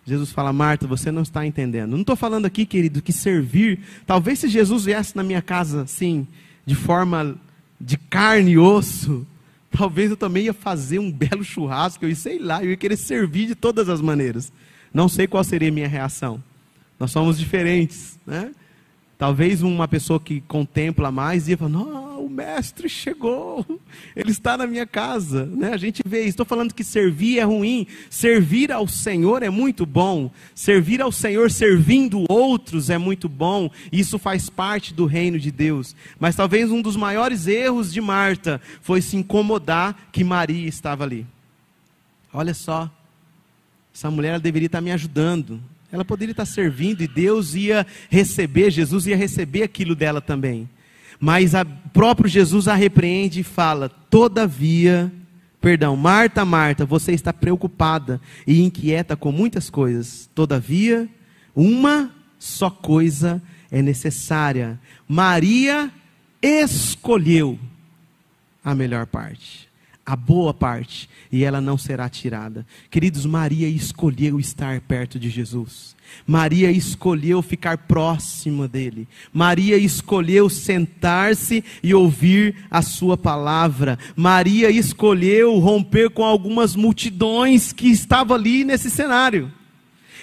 [0.05, 1.91] Jesus fala, Marta, você não está entendendo.
[1.91, 3.81] Não estou falando aqui, querido, que servir.
[4.07, 6.27] Talvez se Jesus viesse na minha casa, assim,
[6.65, 7.39] de forma
[7.81, 9.27] de carne e osso,
[9.71, 12.97] talvez eu também ia fazer um belo churrasco, eu ia, sei lá, eu ia querer
[12.97, 14.53] servir de todas as maneiras.
[14.93, 16.43] Não sei qual seria a minha reação.
[16.99, 18.53] Nós somos diferentes, né?
[19.17, 21.71] Talvez uma pessoa que contempla mais ia falar:
[22.29, 23.65] o mestre chegou,
[24.15, 25.47] ele está na minha casa.
[25.47, 25.73] Né?
[25.73, 26.25] A gente vê.
[26.25, 27.87] Estou falando que servir é ruim.
[28.11, 30.31] Servir ao Senhor é muito bom.
[30.55, 33.71] Servir ao Senhor servindo outros é muito bom.
[33.91, 35.97] Isso faz parte do reino de Deus.
[36.21, 41.27] Mas talvez um dos maiores erros de Marta foi se incomodar que Maria estava ali.
[42.31, 42.91] Olha só,
[43.95, 45.61] essa mulher deveria estar me ajudando.
[45.91, 50.69] Ela poderia estar servindo e Deus ia receber, Jesus ia receber aquilo dela também.
[51.21, 55.13] Mas o próprio Jesus a repreende e fala: Todavia,
[55.61, 60.29] perdão, Marta, Marta, você está preocupada e inquieta com muitas coisas.
[60.35, 61.09] Todavia,
[61.55, 64.79] uma só coisa é necessária.
[65.07, 65.91] Maria
[66.43, 67.59] escolheu
[68.65, 69.68] a melhor parte
[70.09, 72.67] a boa parte, e ela não será tirada.
[72.91, 75.95] Queridos, Maria escolheu estar perto de Jesus.
[76.27, 79.07] Maria escolheu ficar próxima dele.
[79.31, 83.99] Maria escolheu sentar-se e ouvir a sua palavra.
[84.17, 89.53] Maria escolheu romper com algumas multidões que estavam ali nesse cenário.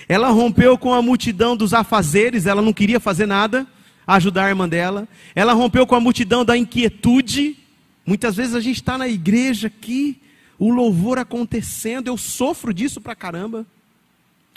[0.09, 3.67] Ela rompeu com a multidão dos afazeres, ela não queria fazer nada,
[4.07, 5.07] ajudar a irmã dela.
[5.35, 7.55] Ela rompeu com a multidão da inquietude,
[8.05, 10.21] Muitas vezes a gente está na igreja aqui,
[10.59, 13.65] o louvor acontecendo, eu sofro disso pra caramba.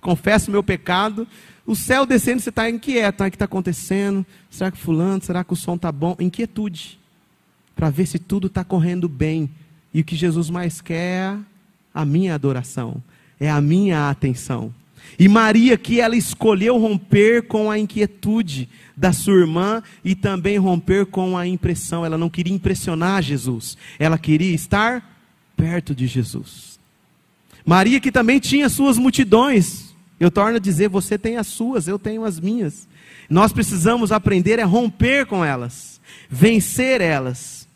[0.01, 1.27] Confesso meu pecado.
[1.67, 3.23] O céu descendo, você está inquieto.
[3.23, 4.25] O que está acontecendo?
[4.51, 5.23] Será que fulano?
[5.23, 6.17] Será que o som está bom?
[6.21, 6.99] Inquietude.
[7.75, 9.51] Para ver se tudo está correndo bem.
[9.93, 11.39] E o que Jesus mais quer é
[11.93, 13.03] a minha adoração.
[13.41, 14.73] É a minha atenção.
[15.17, 21.07] E Maria, que ela escolheu romper com a inquietude da sua irmã e também romper
[21.07, 22.05] com a impressão.
[22.05, 25.17] Ela não queria impressionar Jesus, ela queria estar
[25.57, 26.79] perto de Jesus.
[27.65, 31.99] Maria, que também tinha suas multidões, eu torno a dizer: você tem as suas, eu
[31.99, 32.89] tenho as minhas.
[33.29, 37.69] Nós precisamos aprender a romper com elas, vencer elas,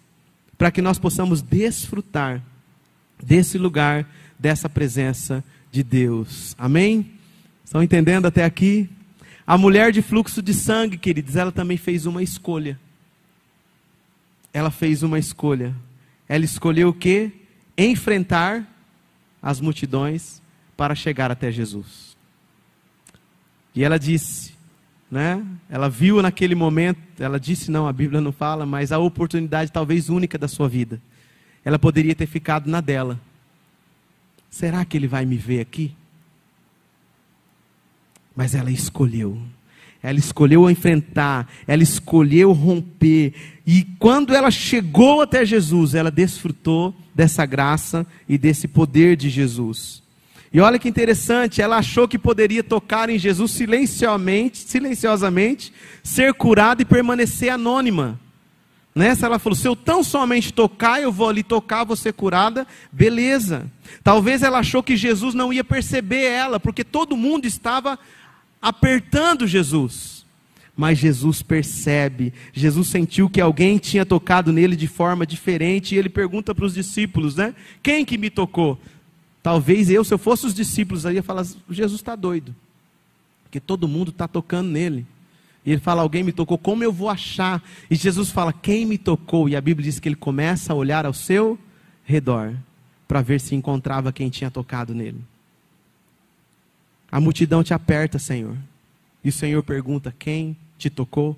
[0.56, 2.42] para que nós possamos desfrutar
[3.22, 6.54] desse lugar, dessa presença de Deus.
[6.58, 7.10] Amém?
[7.72, 8.86] Estão entendendo até aqui?
[9.46, 12.78] A mulher de fluxo de sangue, queridos, ela também fez uma escolha.
[14.52, 15.74] Ela fez uma escolha.
[16.28, 17.32] Ela escolheu o que?
[17.78, 18.70] Enfrentar
[19.40, 20.42] as multidões
[20.76, 22.14] para chegar até Jesus.
[23.74, 24.52] E ela disse,
[25.10, 25.42] né?
[25.70, 30.10] Ela viu naquele momento, ela disse não, a Bíblia não fala, mas a oportunidade talvez
[30.10, 31.00] única da sua vida.
[31.64, 33.18] Ela poderia ter ficado na dela.
[34.50, 35.96] Será que ele vai me ver aqui?
[38.34, 39.38] Mas ela escolheu.
[40.02, 43.32] Ela escolheu enfrentar, ela escolheu romper.
[43.64, 50.02] E quando ela chegou até Jesus, ela desfrutou dessa graça e desse poder de Jesus.
[50.52, 56.82] E olha que interessante, ela achou que poderia tocar em Jesus silenciosamente, silenciosamente, ser curada
[56.82, 58.20] e permanecer anônima.
[58.94, 62.66] Nessa ela falou: se eu tão somente tocar, eu vou ali tocar, vou ser curada,
[62.90, 63.66] beleza.
[64.04, 67.98] Talvez ela achou que Jesus não ia perceber ela, porque todo mundo estava
[68.62, 70.24] apertando Jesus.
[70.74, 76.08] Mas Jesus percebe, Jesus sentiu que alguém tinha tocado nele de forma diferente, e ele
[76.08, 77.54] pergunta para os discípulos, né?
[77.82, 78.80] Quem que me tocou?
[79.42, 82.54] Talvez eu, se eu fosse os discípulos, aí ia falar: Jesus está doido,
[83.42, 85.04] porque todo mundo está tocando nele.
[85.64, 87.62] E ele fala: Alguém me tocou, como eu vou achar?
[87.90, 89.48] E Jesus fala: Quem me tocou?
[89.48, 91.58] E a Bíblia diz que ele começa a olhar ao seu
[92.04, 92.54] redor
[93.06, 95.22] para ver se encontrava quem tinha tocado nele.
[97.12, 98.56] A multidão te aperta, Senhor.
[99.22, 101.36] E o Senhor pergunta: Quem te tocou?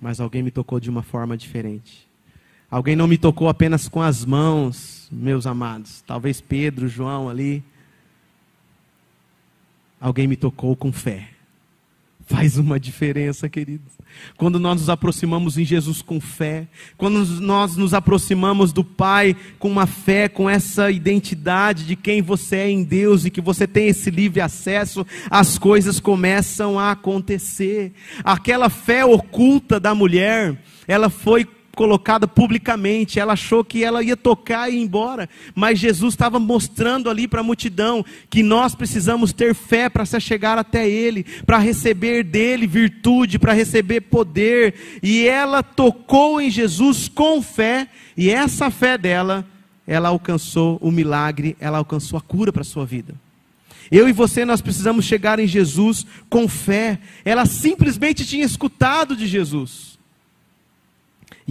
[0.00, 2.08] Mas alguém me tocou de uma forma diferente.
[2.70, 6.02] Alguém não me tocou apenas com as mãos, meus amados.
[6.06, 7.62] Talvez Pedro, João ali.
[10.00, 11.31] Alguém me tocou com fé.
[12.26, 13.92] Faz uma diferença, queridos.
[14.36, 19.68] Quando nós nos aproximamos em Jesus com fé, quando nós nos aproximamos do Pai com
[19.68, 23.88] uma fé, com essa identidade de quem você é em Deus e que você tem
[23.88, 27.92] esse livre acesso, as coisas começam a acontecer.
[28.22, 30.56] Aquela fé oculta da mulher,
[30.86, 33.18] ela foi colocada publicamente.
[33.18, 37.40] Ela achou que ela ia tocar e ir embora, mas Jesus estava mostrando ali para
[37.40, 42.66] a multidão que nós precisamos ter fé para se chegar até Ele, para receber dele
[42.66, 45.00] virtude, para receber poder.
[45.02, 49.46] E ela tocou em Jesus com fé, e essa fé dela,
[49.86, 53.14] ela alcançou o milagre, ela alcançou a cura para a sua vida.
[53.90, 56.98] Eu e você, nós precisamos chegar em Jesus com fé.
[57.26, 59.91] Ela simplesmente tinha escutado de Jesus.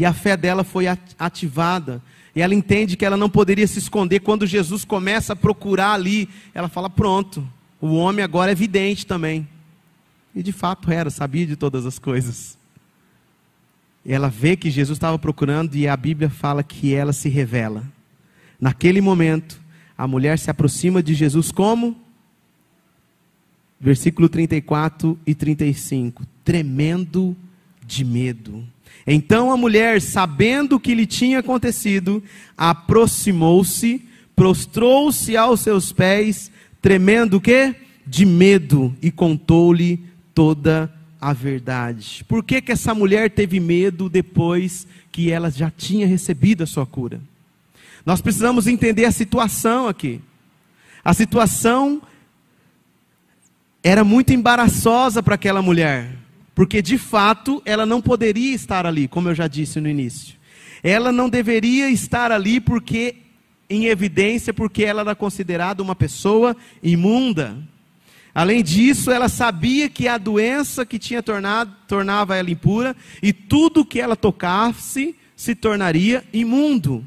[0.01, 0.85] E a fé dela foi
[1.19, 2.01] ativada.
[2.35, 4.21] E ela entende que ela não poderia se esconder.
[4.21, 7.47] Quando Jesus começa a procurar ali, ela fala: Pronto,
[7.79, 9.47] o homem agora é vidente também.
[10.33, 12.57] E de fato era, sabia de todas as coisas.
[14.03, 17.83] E ela vê que Jesus estava procurando e a Bíblia fala que ela se revela.
[18.59, 19.61] Naquele momento,
[19.95, 21.95] a mulher se aproxima de Jesus como?
[23.79, 26.25] Versículo 34 e 35.
[26.43, 27.37] Tremendo
[27.85, 28.65] de medo.
[29.05, 32.23] Então a mulher, sabendo o que lhe tinha acontecido,
[32.57, 36.51] aproximou-se, prostrou-se aos seus pés,
[36.81, 37.75] tremendo o quê?
[38.05, 42.25] De medo, e contou-lhe toda a verdade.
[42.27, 46.85] Por que, que essa mulher teve medo depois que ela já tinha recebido a sua
[46.85, 47.21] cura?
[48.05, 50.19] Nós precisamos entender a situação aqui.
[51.03, 52.01] A situação
[53.83, 56.15] era muito embaraçosa para aquela mulher.
[56.61, 60.35] Porque de fato ela não poderia estar ali, como eu já disse no início.
[60.83, 63.15] Ela não deveria estar ali porque
[63.67, 67.57] em evidência porque ela era considerada uma pessoa imunda.
[68.31, 73.83] Além disso, ela sabia que a doença que tinha tornado tornava ela impura e tudo
[73.83, 77.03] que ela tocasse se tornaria imundo.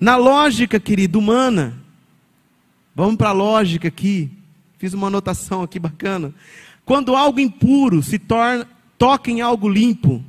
[0.00, 1.78] Na lógica, querido, humana,
[2.92, 4.32] vamos para a lógica aqui.
[4.78, 6.34] Fiz uma anotação aqui bacana.
[6.84, 8.66] Quando algo impuro se torna
[8.98, 10.22] toca em algo limpo,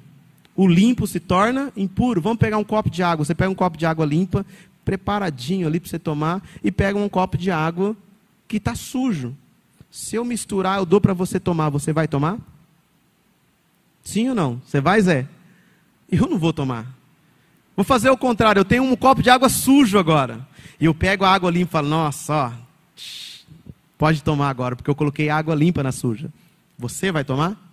[0.55, 2.19] o limpo se torna impuro.
[2.19, 3.23] Vamos pegar um copo de água.
[3.23, 4.45] Você pega um copo de água limpa,
[4.83, 7.95] preparadinho ali para você tomar, e pega um copo de água
[8.47, 9.35] que está sujo.
[9.91, 12.37] Se eu misturar, eu dou para você tomar, você vai tomar?
[14.03, 14.61] Sim ou não?
[14.65, 15.27] Você vai, Zé?
[16.11, 16.87] Eu não vou tomar.
[17.75, 20.47] Vou fazer o contrário, eu tenho um copo de água sujo agora.
[20.79, 22.51] E eu pego a água limpa e falo, nossa, ó,
[23.97, 26.31] pode tomar agora, porque eu coloquei água limpa na suja.
[26.79, 27.66] Você vai tomar?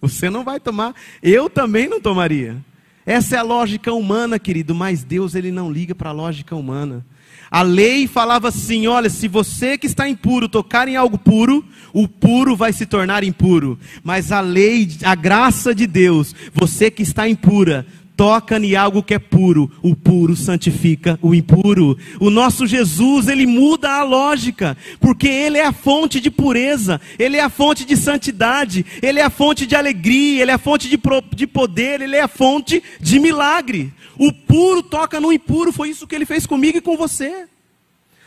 [0.00, 0.94] Você não vai tomar.
[1.22, 2.56] Eu também não tomaria.
[3.04, 7.06] Essa é a lógica humana, querido, mas Deus ele não liga para a lógica humana.
[7.50, 12.08] A lei falava assim: olha, se você que está impuro tocar em algo puro, o
[12.08, 13.78] puro vai se tornar impuro.
[14.02, 17.86] Mas a lei, a graça de Deus, você que está impura,
[18.16, 21.98] toca em algo que é puro, o puro santifica o impuro.
[22.18, 27.36] O nosso Jesus, ele muda a lógica, porque ele é a fonte de pureza, ele
[27.36, 30.88] é a fonte de santidade, ele é a fonte de alegria, ele é a fonte
[30.88, 30.98] de,
[31.34, 33.92] de poder, ele é a fonte de milagre.
[34.18, 37.46] O puro toca no impuro, foi isso que ele fez comigo e com você.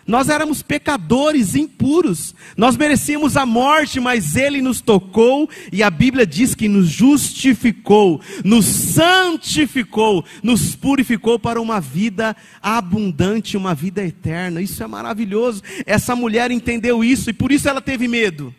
[0.10, 6.26] Nós éramos pecadores impuros, nós merecíamos a morte, mas Ele nos tocou e a Bíblia
[6.26, 14.64] diz que nos justificou, nos santificou, nos purificou para uma vida abundante, uma vida eterna.
[14.64, 15.62] Isso é maravilhoso.
[15.86, 18.52] Essa mulher entendeu isso e por isso ela teve medo.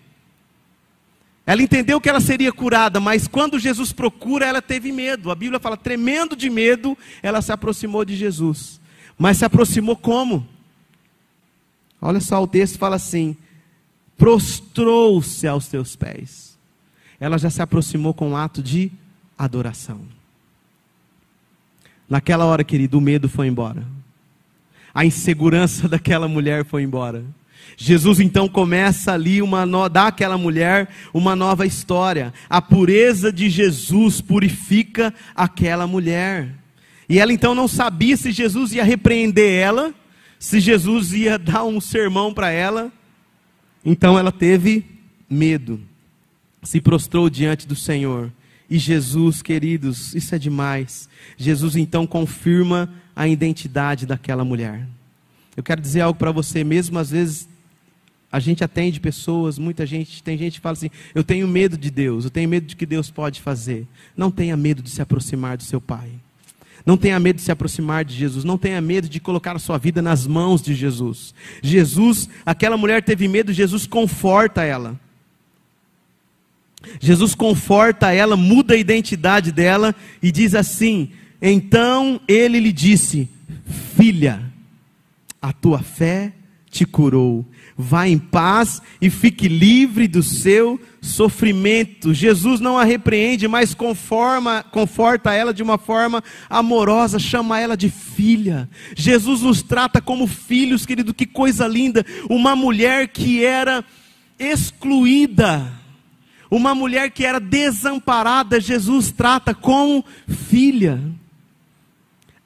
[1.44, 5.32] Ela entendeu que ela seria curada, mas quando Jesus procura, ela teve medo.
[5.32, 8.80] A Bíblia fala, tremendo de medo, ela se aproximou de Jesus.
[9.18, 10.46] Mas se aproximou como?
[12.00, 13.36] Olha só, o texto fala assim:
[14.16, 16.58] prostrou-se aos teus pés.
[17.18, 18.90] Ela já se aproximou com um ato de
[19.36, 20.00] adoração.
[22.08, 23.86] Naquela hora, querido, o medo foi embora.
[24.94, 27.24] A insegurança daquela mulher foi embora.
[27.76, 32.32] Jesus então começa ali uma dá àquela mulher uma nova história.
[32.48, 36.54] A pureza de Jesus purifica aquela mulher.
[37.08, 39.94] E ela então não sabia se Jesus ia repreender ela
[40.40, 42.90] se Jesus ia dar um sermão para ela,
[43.84, 44.86] então ela teve
[45.28, 45.78] medo,
[46.62, 48.32] se prostrou diante do Senhor.
[48.68, 51.10] E Jesus, queridos, isso é demais.
[51.36, 54.88] Jesus então confirma a identidade daquela mulher.
[55.54, 57.46] Eu quero dizer algo para você, mesmo às vezes
[58.32, 61.90] a gente atende pessoas, muita gente, tem gente que fala assim: eu tenho medo de
[61.90, 63.86] Deus, eu tenho medo de que Deus pode fazer.
[64.16, 66.10] Não tenha medo de se aproximar do seu Pai.
[66.84, 68.44] Não tenha medo de se aproximar de Jesus.
[68.44, 71.34] Não tenha medo de colocar a sua vida nas mãos de Jesus.
[71.62, 74.98] Jesus, aquela mulher teve medo, Jesus conforta ela.
[76.98, 81.10] Jesus conforta ela, muda a identidade dela e diz assim:
[81.40, 83.28] Então ele lhe disse:
[83.96, 84.42] Filha,
[85.40, 86.32] a tua fé
[86.70, 87.44] te curou.
[87.80, 92.12] Vá em paz e fique livre do seu sofrimento.
[92.12, 97.88] Jesus não a repreende, mas conforma, conforta ela de uma forma amorosa, chama ela de
[97.88, 98.68] filha.
[98.94, 102.04] Jesus nos trata como filhos, querido, que coisa linda.
[102.28, 103.84] Uma mulher que era
[104.38, 105.72] excluída,
[106.50, 111.00] uma mulher que era desamparada, Jesus trata como filha.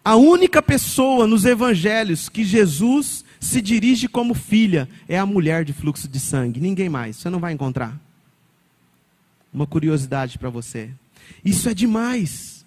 [0.04, 5.72] A única pessoa nos evangelhos que Jesus se dirige como filha é a mulher de
[5.72, 8.00] fluxo de sangue, ninguém mais, você não vai encontrar.
[9.52, 10.90] Uma curiosidade para você.
[11.44, 12.64] Isso é demais.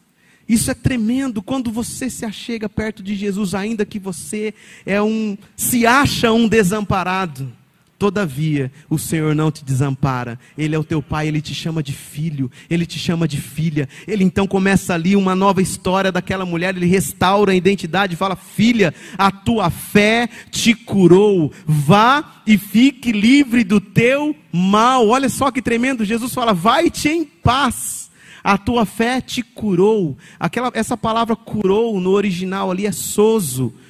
[0.47, 4.53] Isso é tremendo quando você se achega perto de Jesus, ainda que você
[4.85, 7.51] é um se acha um desamparado.
[7.97, 10.39] Todavia, o Senhor não te desampara.
[10.55, 13.89] Ele é o teu pai, ele te chama de filho, ele te chama de filha.
[14.07, 18.35] Ele então começa ali uma nova história daquela mulher, ele restaura a identidade e fala:
[18.35, 21.51] "Filha, a tua fé te curou.
[21.65, 25.07] Vá e fique livre do teu mal".
[25.07, 26.05] Olha só que tremendo.
[26.05, 28.11] Jesus fala: "Vai-te em paz".
[28.43, 30.15] A tua fé te curou.
[30.39, 32.91] Aquela essa palavra curou no original ali é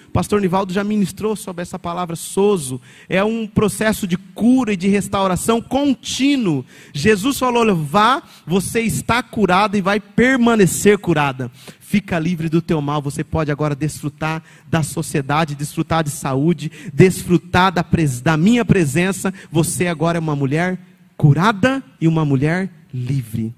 [0.07, 2.81] sozo pastor Nivaldo já ministrou sobre essa palavra sozo.
[3.07, 6.65] É um processo de cura e de restauração contínuo.
[6.93, 11.51] Jesus falou: vá, você está curada e vai permanecer curada.
[11.79, 13.01] Fica livre do teu mal.
[13.01, 17.85] Você pode agora desfrutar da sociedade, desfrutar de saúde, desfrutar da,
[18.23, 19.33] da minha presença.
[19.51, 20.79] Você agora é uma mulher
[21.15, 23.53] curada e uma mulher livre.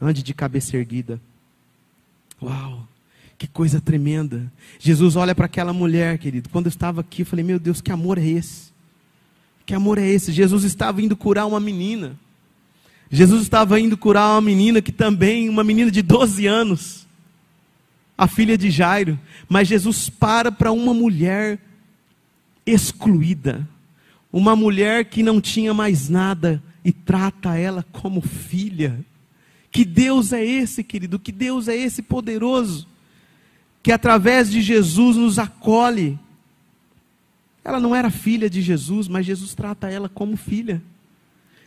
[0.00, 1.20] Ande de cabeça erguida.
[2.40, 2.88] Uau!
[3.38, 4.52] Que coisa tremenda.
[4.80, 6.48] Jesus olha para aquela mulher, querido.
[6.48, 8.72] Quando eu estava aqui, eu falei: Meu Deus, que amor é esse?
[9.64, 10.32] Que amor é esse?
[10.32, 12.18] Jesus estava indo curar uma menina.
[13.08, 17.06] Jesus estava indo curar uma menina que também, uma menina de 12 anos,
[18.16, 19.18] a filha de Jairo.
[19.48, 21.60] Mas Jesus para para uma mulher
[22.66, 23.66] excluída,
[24.32, 28.98] uma mulher que não tinha mais nada e trata ela como filha.
[29.70, 31.18] Que Deus é esse, querido?
[31.18, 32.86] Que Deus é esse poderoso?
[33.82, 36.18] Que através de Jesus nos acolhe.
[37.64, 40.82] Ela não era filha de Jesus, mas Jesus trata ela como filha.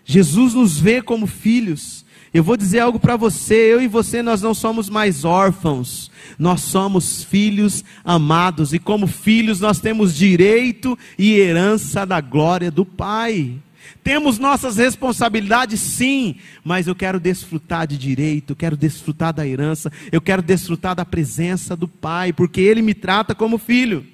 [0.03, 2.05] Jesus nos vê como filhos.
[2.33, 6.09] Eu vou dizer algo para você, eu e você nós não somos mais órfãos.
[6.39, 12.85] Nós somos filhos amados e como filhos nós temos direito e herança da glória do
[12.85, 13.55] Pai.
[14.03, 19.91] Temos nossas responsabilidades, sim, mas eu quero desfrutar de direito, eu quero desfrutar da herança,
[20.11, 24.05] eu quero desfrutar da presença do Pai, porque Ele me trata como filho.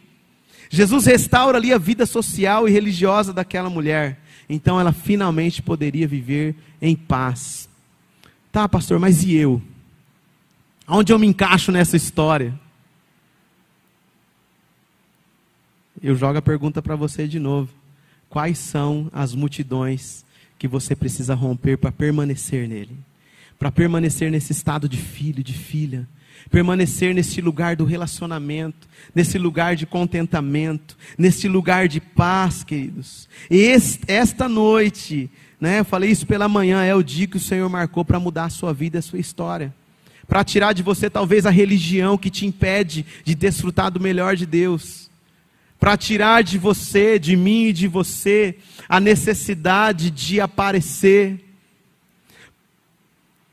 [0.69, 6.55] Jesus restaura ali a vida social e religiosa daquela mulher, então ela finalmente poderia viver
[6.81, 7.69] em paz.
[8.51, 9.61] Tá, pastor, mas e eu?
[10.87, 12.57] Onde eu me encaixo nessa história?
[16.01, 17.69] Eu jogo a pergunta para você de novo.
[18.29, 20.25] Quais são as multidões
[20.59, 22.97] que você precisa romper para permanecer nele?
[23.57, 26.07] Para permanecer nesse estado de filho, de filha,
[26.51, 33.27] permanecer nesse lugar do relacionamento, nesse lugar de contentamento, nesse lugar de paz, queridos.
[34.07, 38.05] Esta noite, né, eu falei isso pela manhã, é o dia que o Senhor marcou
[38.05, 39.73] para mudar a sua vida, a sua história.
[40.27, 44.45] Para tirar de você talvez a religião que te impede de desfrutar do melhor de
[44.45, 45.07] Deus
[45.79, 48.57] para tirar de você, de mim e de você,
[48.89, 51.46] a necessidade de aparecer,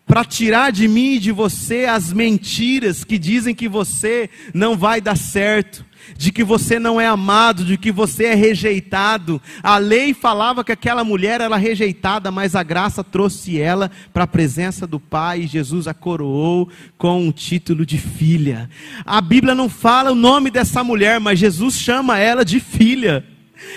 [0.06, 5.00] para tirar de mim e de você as mentiras que dizem que você não vai
[5.00, 5.84] dar certo,
[6.16, 9.40] de que você não é amado, de que você é rejeitado.
[9.62, 14.28] A lei falava que aquela mulher era rejeitada, mas a graça trouxe ela para a
[14.28, 18.68] presença do Pai e Jesus a coroou com o título de filha.
[19.06, 23.33] A Bíblia não fala o nome dessa mulher, mas Jesus chama ela de filha.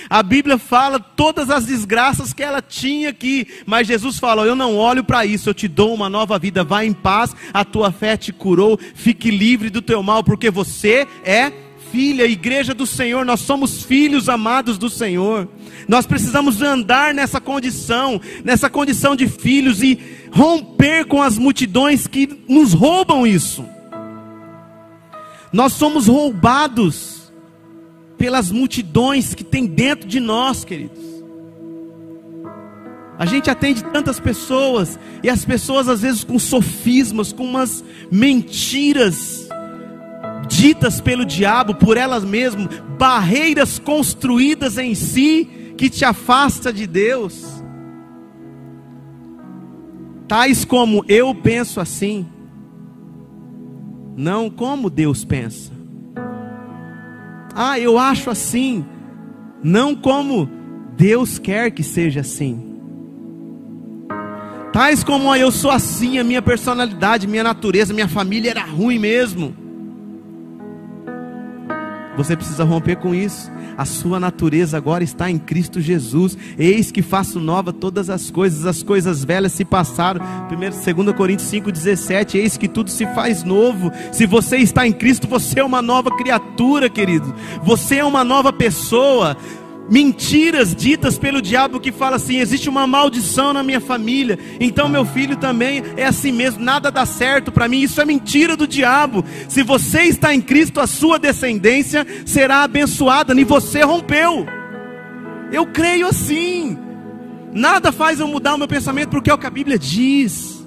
[0.10, 4.76] A Bíblia fala todas as desgraças que ela tinha aqui, mas Jesus falou: Eu não
[4.76, 6.64] olho para isso, eu te dou uma nova vida.
[6.64, 11.08] Vá em paz, a tua fé te curou, fique livre do teu mal, porque você
[11.24, 11.52] é
[11.92, 15.48] filha, igreja do Senhor, nós somos filhos amados do Senhor.
[15.88, 20.00] Nós precisamos andar nessa condição, nessa condição de filhos e
[20.32, 23.66] romper com as multidões que nos roubam isso.
[25.52, 27.17] Nós somos roubados
[28.18, 31.06] pelas multidões que tem dentro de nós, queridos.
[33.18, 39.48] A gente atende tantas pessoas e as pessoas às vezes com sofismas, com umas mentiras
[40.48, 47.44] ditas pelo diabo, por elas mesmas, barreiras construídas em si que te afasta de Deus.
[50.28, 52.28] Tais como eu penso assim,
[54.16, 55.77] não como Deus pensa.
[57.60, 58.86] Ah, eu acho assim,
[59.64, 60.48] não como
[60.96, 62.78] Deus quer que seja assim.
[64.72, 69.56] Tais como eu sou assim, a minha personalidade, minha natureza, minha família era ruim mesmo.
[72.18, 73.52] Você precisa romper com isso.
[73.78, 76.36] A sua natureza agora está em Cristo Jesus.
[76.58, 80.20] Eis que faço nova todas as coisas, as coisas velhas se passaram.
[80.50, 82.36] 2 Coríntios 5,17.
[82.36, 83.92] Eis que tudo se faz novo.
[84.12, 87.36] Se você está em Cristo, você é uma nova criatura, querido.
[87.64, 89.38] Você é uma nova pessoa
[89.90, 95.06] mentiras ditas pelo diabo que fala assim: existe uma maldição na minha família, então meu
[95.06, 97.82] filho também é assim mesmo, nada dá certo para mim.
[97.82, 99.24] Isso é mentira do diabo.
[99.48, 104.46] Se você está em Cristo, a sua descendência será abençoada, e você rompeu.
[105.52, 106.78] Eu creio assim.
[107.54, 110.66] Nada faz eu mudar o meu pensamento porque é o que a Bíblia diz.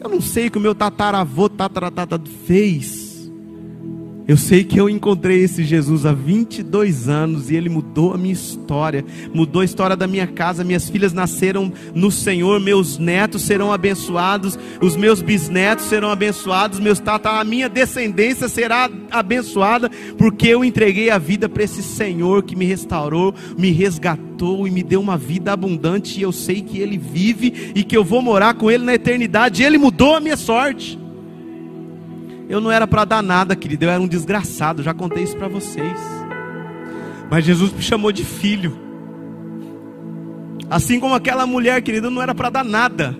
[0.00, 2.97] Eu não sei o que o meu tataravô, tataratata fez
[4.28, 8.34] eu sei que eu encontrei esse Jesus há 22 anos e ele mudou a minha
[8.34, 9.02] história,
[9.32, 10.62] mudou a história da minha casa.
[10.62, 16.98] Minhas filhas nasceram no Senhor, meus netos serão abençoados, os meus bisnetos serão abençoados, meus
[16.98, 22.54] tata, a minha descendência será abençoada, porque eu entreguei a vida para esse Senhor que
[22.54, 26.20] me restaurou, me resgatou e me deu uma vida abundante.
[26.20, 29.62] E eu sei que ele vive e que eu vou morar com ele na eternidade.
[29.62, 31.07] Ele mudou a minha sorte.
[32.48, 35.48] Eu não era para dar nada, querido, eu era um desgraçado, já contei isso para
[35.48, 35.98] vocês.
[37.30, 38.74] Mas Jesus me chamou de filho.
[40.70, 43.14] Assim como aquela mulher, querido, não era para dar nada.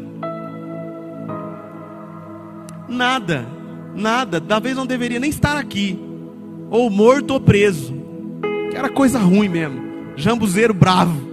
[2.89, 3.47] Nada,
[3.95, 4.41] nada.
[4.41, 5.99] Talvez não deveria nem estar aqui,
[6.71, 7.95] ou morto ou preso,
[8.71, 9.81] que era coisa ruim mesmo,
[10.17, 11.29] jambuzeiro bravo.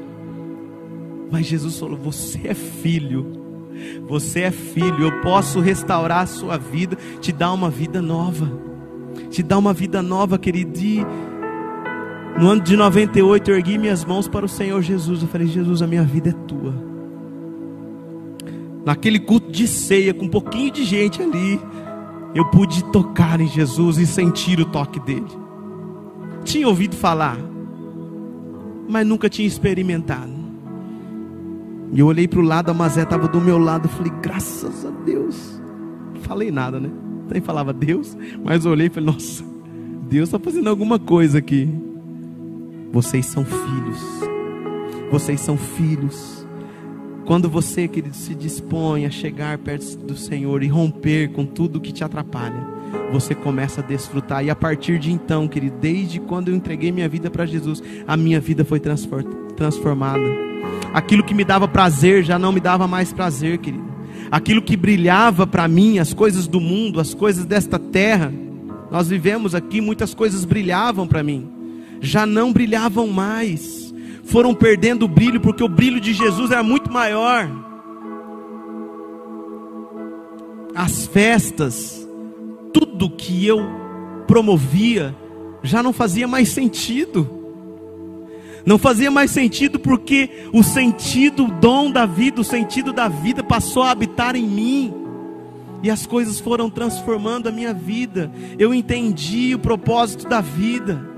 [1.32, 3.35] Mas Jesus falou: Você é filho
[4.08, 8.66] você é filho, eu posso restaurar a sua vida, te dar uma vida nova.
[9.30, 10.80] Te dar uma vida nova, querido.
[10.80, 11.06] E
[12.40, 15.22] no ano de 98 eu ergui minhas mãos para o Senhor Jesus.
[15.22, 16.74] Eu falei: Jesus, a minha vida é tua.
[18.86, 21.60] Naquele culto de ceia, com um pouquinho de gente ali,
[22.36, 25.26] eu pude tocar em Jesus e sentir o toque dele.
[26.44, 27.38] Tinha ouvido falar,
[28.88, 30.45] mas nunca tinha experimentado.
[31.96, 34.90] E eu olhei para o lado, a Mazé estava do meu lado, falei, graças a
[34.90, 35.62] Deus.
[36.14, 36.90] Não falei nada, né?
[37.32, 39.46] Nem falava Deus, mas eu olhei e falei, nossa,
[40.10, 41.70] Deus está fazendo alguma coisa aqui.
[42.92, 44.02] Vocês são filhos.
[45.10, 46.46] Vocês são filhos.
[47.26, 51.94] Quando você, querido, se dispõe a chegar perto do Senhor e romper com tudo que
[51.94, 52.62] te atrapalha,
[53.10, 54.44] você começa a desfrutar.
[54.44, 58.18] E a partir de então, querido, desde quando eu entreguei minha vida para Jesus, a
[58.18, 58.82] minha vida foi
[59.56, 60.45] transformada.
[60.94, 63.84] Aquilo que me dava prazer já não me dava mais prazer, querido.
[64.32, 68.34] Aquilo que brilhava para mim, as coisas do mundo, as coisas desta terra,
[68.90, 71.50] nós vivemos aqui, muitas coisas brilhavam para mim,
[72.00, 73.94] já não brilhavam mais,
[74.24, 77.50] foram perdendo o brilho, porque o brilho de Jesus era muito maior.
[80.74, 82.08] As festas,
[82.74, 83.66] tudo que eu
[84.28, 85.16] promovia,
[85.64, 87.35] já não fazia mais sentido.
[88.66, 93.44] Não fazia mais sentido porque o sentido, o dom da vida, o sentido da vida
[93.44, 94.94] passou a habitar em mim.
[95.84, 98.32] E as coisas foram transformando a minha vida.
[98.58, 101.14] Eu entendi o propósito da vida.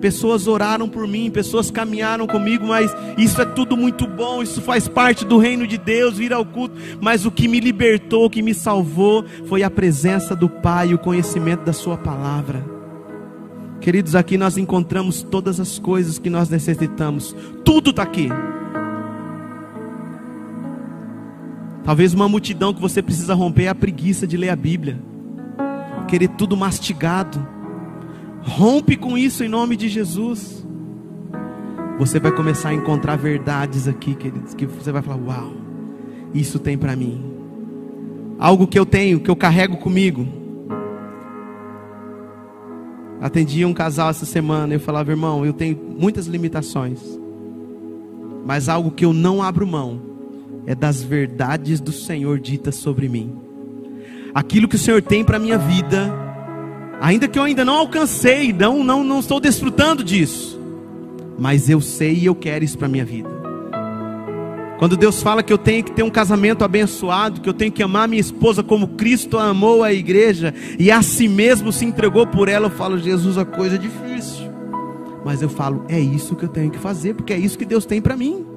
[0.00, 4.88] Pessoas oraram por mim, pessoas caminharam comigo, mas isso é tudo muito bom, isso faz
[4.88, 6.74] parte do reino de Deus, vir ao culto.
[7.00, 10.98] Mas o que me libertou, o que me salvou, foi a presença do Pai o
[10.98, 12.71] conhecimento da Sua palavra.
[13.82, 18.28] Queridos, aqui nós encontramos todas as coisas que nós necessitamos, tudo está aqui.
[21.82, 25.00] Talvez uma multidão que você precisa romper é a preguiça de ler a Bíblia,
[26.06, 27.44] querer tudo mastigado.
[28.42, 30.64] Rompe com isso em nome de Jesus.
[31.98, 35.54] Você vai começar a encontrar verdades aqui, queridos, que você vai falar: Uau,
[36.32, 37.20] isso tem para mim.
[38.38, 40.41] Algo que eu tenho, que eu carrego comigo.
[43.22, 46.98] Atendi um casal essa semana e eu falava: Irmão, eu tenho muitas limitações,
[48.44, 50.02] mas algo que eu não abro mão
[50.66, 53.32] é das verdades do Senhor ditas sobre mim.
[54.34, 56.12] Aquilo que o Senhor tem para minha vida,
[57.00, 60.60] ainda que eu ainda não alcancei, não, não, não estou desfrutando disso,
[61.38, 63.41] mas eu sei e eu quero isso para minha vida.
[64.78, 67.82] Quando Deus fala que eu tenho que ter um casamento abençoado, que eu tenho que
[67.82, 72.48] amar minha esposa como Cristo amou a igreja e a si mesmo se entregou por
[72.48, 74.50] ela, eu falo, Jesus, a coisa é difícil.
[75.24, 77.86] Mas eu falo, é isso que eu tenho que fazer, porque é isso que Deus
[77.86, 78.51] tem para mim.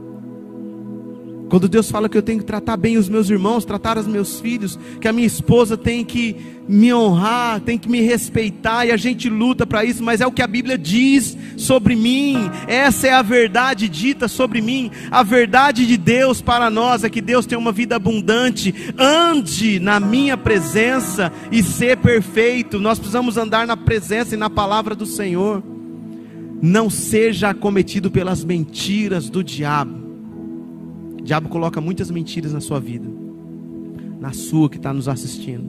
[1.50, 4.39] Quando Deus fala que eu tenho que tratar bem os meus irmãos, tratar os meus
[4.39, 6.36] filhos, que a minha esposa tem que
[6.68, 10.32] me honrar, tem que me respeitar, e a gente luta para isso, mas é o
[10.32, 14.89] que a Bíblia diz sobre mim, essa é a verdade dita sobre mim.
[15.12, 20.00] A verdade de Deus para nós é que Deus tem uma vida abundante, ande na
[20.00, 22.80] minha presença e ser perfeito.
[22.80, 25.64] Nós precisamos andar na presença e na palavra do Senhor.
[26.62, 30.05] Não seja acometido pelas mentiras do diabo.
[31.26, 33.09] O diabo coloca muitas mentiras na sua vida,
[34.21, 35.67] na sua que está nos assistindo.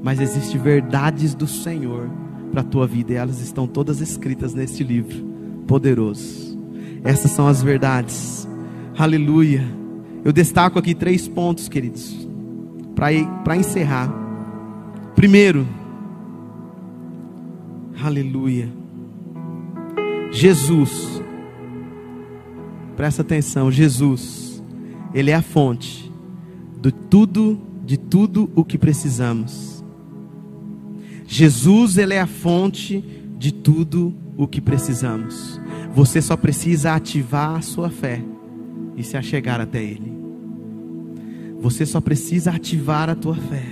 [0.00, 2.08] Mas existem verdades do Senhor
[2.52, 5.26] para a tua vida, e elas estão todas escritas neste livro
[5.66, 6.56] poderoso.
[7.02, 8.46] Essas são as verdades.
[8.96, 9.64] Aleluia.
[10.24, 12.28] Eu destaco aqui três pontos, queridos,
[12.94, 14.14] para encerrar.
[15.16, 15.66] Primeiro,
[18.00, 18.72] aleluia.
[20.30, 21.20] Jesus,
[22.96, 24.51] presta atenção, Jesus
[25.14, 26.10] ele é a fonte
[26.80, 29.84] de tudo, de tudo o que precisamos.
[31.26, 33.04] Jesus, ele é a fonte
[33.38, 35.60] de tudo o que precisamos.
[35.94, 38.22] Você só precisa ativar a sua fé
[38.96, 40.12] e se achegar até ele.
[41.60, 43.64] Você só precisa ativar a tua fé.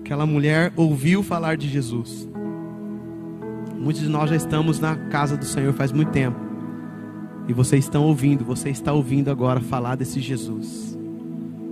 [0.00, 2.28] Aquela mulher ouviu falar de Jesus.
[3.78, 6.51] Muitos de nós já estamos na casa do Senhor faz muito tempo.
[7.48, 10.96] E vocês estão ouvindo, você está ouvindo agora falar desse Jesus.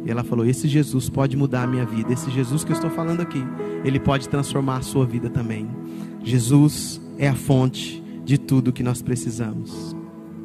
[0.04, 2.12] E ela falou: Esse Jesus pode mudar a minha vida.
[2.12, 3.42] Esse Jesus que eu estou falando aqui,
[3.84, 5.68] ele pode transformar a sua vida também.
[6.22, 9.96] Jesus é a fonte de tudo que nós precisamos.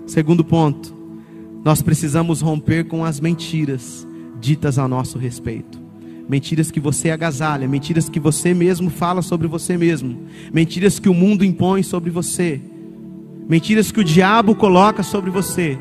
[0.05, 0.93] Segundo ponto,
[1.63, 4.07] nós precisamos romper com as mentiras
[4.39, 5.84] ditas a nosso respeito.
[6.30, 11.13] Mentiras que você agasalha, mentiras que você mesmo fala sobre você mesmo, mentiras que o
[11.13, 12.61] mundo impõe sobre você
[13.48, 15.78] mentiras que o diabo coloca sobre você.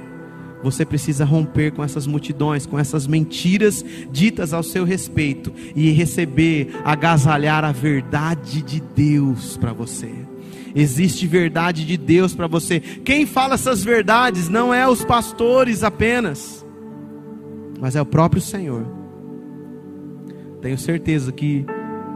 [0.62, 6.80] Você precisa romper com essas multidões, com essas mentiras ditas ao seu respeito e receber,
[6.84, 10.10] agasalhar a verdade de Deus para você.
[10.74, 12.80] Existe verdade de Deus para você.
[12.80, 16.64] Quem fala essas verdades não é os pastores apenas,
[17.78, 18.86] mas é o próprio Senhor.
[20.62, 21.66] Tenho certeza que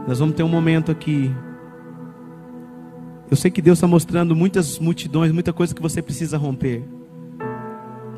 [0.07, 1.31] nós vamos ter um momento aqui.
[3.29, 6.83] Eu sei que Deus está mostrando muitas multidões, muita coisa que você precisa romper.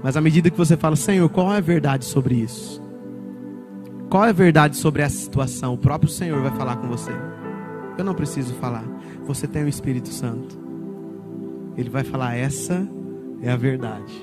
[0.01, 2.81] Mas à medida que você fala, Senhor, qual é a verdade sobre isso?
[4.09, 5.73] Qual é a verdade sobre essa situação?
[5.73, 7.11] O próprio Senhor vai falar com você.
[7.97, 8.83] Eu não preciso falar.
[9.25, 10.59] Você tem o Espírito Santo.
[11.77, 12.87] Ele vai falar: essa
[13.41, 14.13] é a verdade.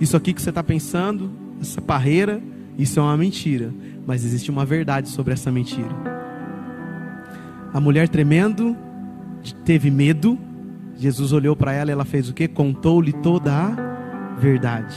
[0.00, 1.30] Isso aqui que você está pensando,
[1.60, 2.42] essa parreira,
[2.78, 3.72] isso é uma mentira.
[4.06, 6.17] Mas existe uma verdade sobre essa mentira.
[7.72, 8.76] A mulher tremendo,
[9.64, 10.38] teve medo.
[10.96, 12.48] Jesus olhou para ela e ela fez o que?
[12.48, 14.96] Contou-lhe toda a verdade.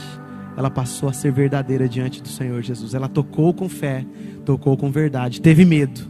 [0.56, 2.94] Ela passou a ser verdadeira diante do Senhor Jesus.
[2.94, 4.04] Ela tocou com fé,
[4.44, 5.40] tocou com verdade.
[5.40, 6.00] Teve medo,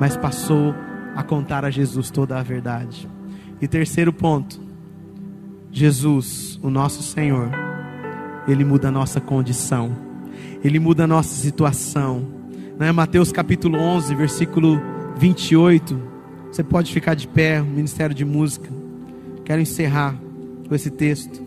[0.00, 0.74] mas passou
[1.14, 3.08] a contar a Jesus toda a verdade.
[3.60, 4.60] E terceiro ponto,
[5.70, 7.50] Jesus, o nosso Senhor,
[8.46, 9.96] ele muda a nossa condição,
[10.62, 12.26] ele muda a nossa situação.
[12.78, 12.90] Né?
[12.92, 14.80] Mateus capítulo 11, versículo
[15.18, 16.00] 28.
[16.50, 18.68] Você pode ficar de pé, Ministério de Música.
[19.44, 20.18] Quero encerrar
[20.68, 21.42] com esse texto.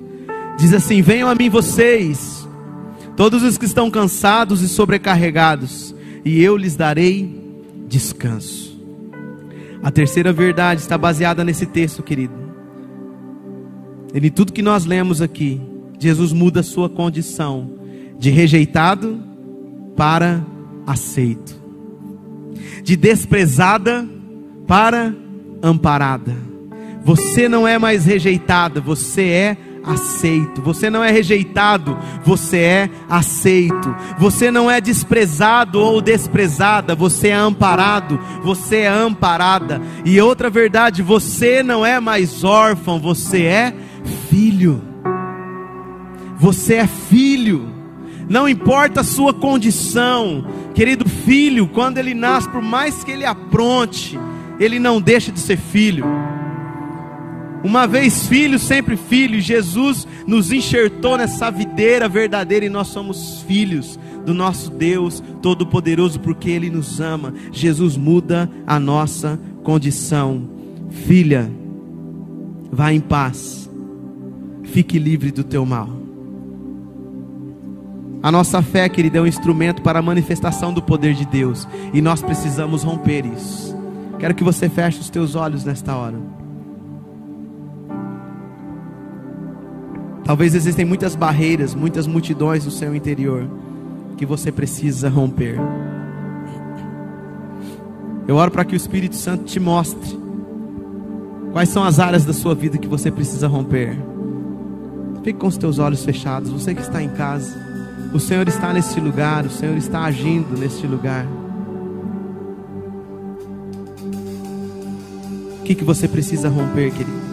[0.57, 2.47] Diz assim: Venham a mim vocês,
[3.15, 7.39] todos os que estão cansados e sobrecarregados, e eu lhes darei
[7.87, 8.71] descanso.
[9.83, 12.33] A terceira verdade está baseada nesse texto, querido.
[14.13, 15.59] Em tudo que nós lemos aqui,
[15.97, 17.71] Jesus muda a sua condição
[18.19, 19.19] de rejeitado
[19.95, 20.45] para
[20.85, 21.60] aceito,
[22.83, 24.07] de desprezada
[24.67, 25.13] para
[25.61, 26.35] amparada.
[27.03, 30.61] Você não é mais rejeitada, você é aceito.
[30.61, 33.95] Você não é rejeitado, você é aceito.
[34.17, 39.81] Você não é desprezado ou desprezada, você é amparado, você é amparada.
[40.05, 43.73] E outra verdade, você não é mais órfão, você é
[44.29, 44.81] filho.
[46.37, 47.69] Você é filho.
[48.29, 54.17] Não importa a sua condição, querido filho, quando ele nasce, por mais que ele apronte,
[54.59, 56.05] ele não deixa de ser filho.
[57.63, 59.39] Uma vez filho, sempre filho.
[59.39, 66.49] Jesus nos enxertou nessa videira verdadeira e nós somos filhos do nosso Deus Todo-Poderoso porque
[66.49, 67.33] Ele nos ama.
[67.51, 70.49] Jesus muda a nossa condição.
[71.05, 71.51] Filha,
[72.71, 73.69] vá em paz.
[74.63, 76.00] Fique livre do teu mal.
[78.23, 82.01] A nossa fé, querida, é um instrumento para a manifestação do poder de Deus e
[82.01, 83.75] nós precisamos romper isso.
[84.19, 86.19] Quero que você feche os teus olhos nesta hora.
[90.23, 93.49] Talvez existem muitas barreiras, muitas multidões no seu interior
[94.17, 95.57] que você precisa romper.
[98.27, 100.19] Eu oro para que o Espírito Santo te mostre
[101.51, 103.97] quais são as áreas da sua vida que você precisa romper.
[105.23, 107.70] Fique com os teus olhos fechados, você que está em casa.
[108.13, 111.25] O Senhor está neste lugar, o Senhor está agindo neste lugar.
[115.59, 117.31] O que, que você precisa romper, querido?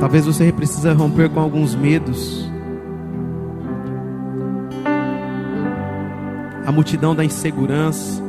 [0.00, 2.49] Talvez você precisa romper com alguns medos.
[6.70, 8.22] A multidão da insegurança.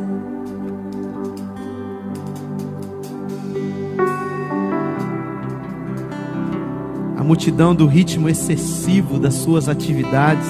[7.15, 10.47] A multidão do ritmo excessivo das suas atividades.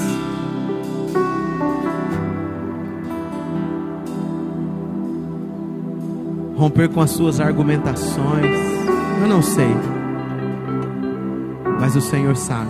[6.56, 8.56] Romper com as suas argumentações.
[9.22, 9.68] Eu não sei
[11.78, 12.70] mas o Senhor sabe.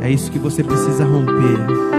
[0.00, 1.93] É isso que você precisa romper.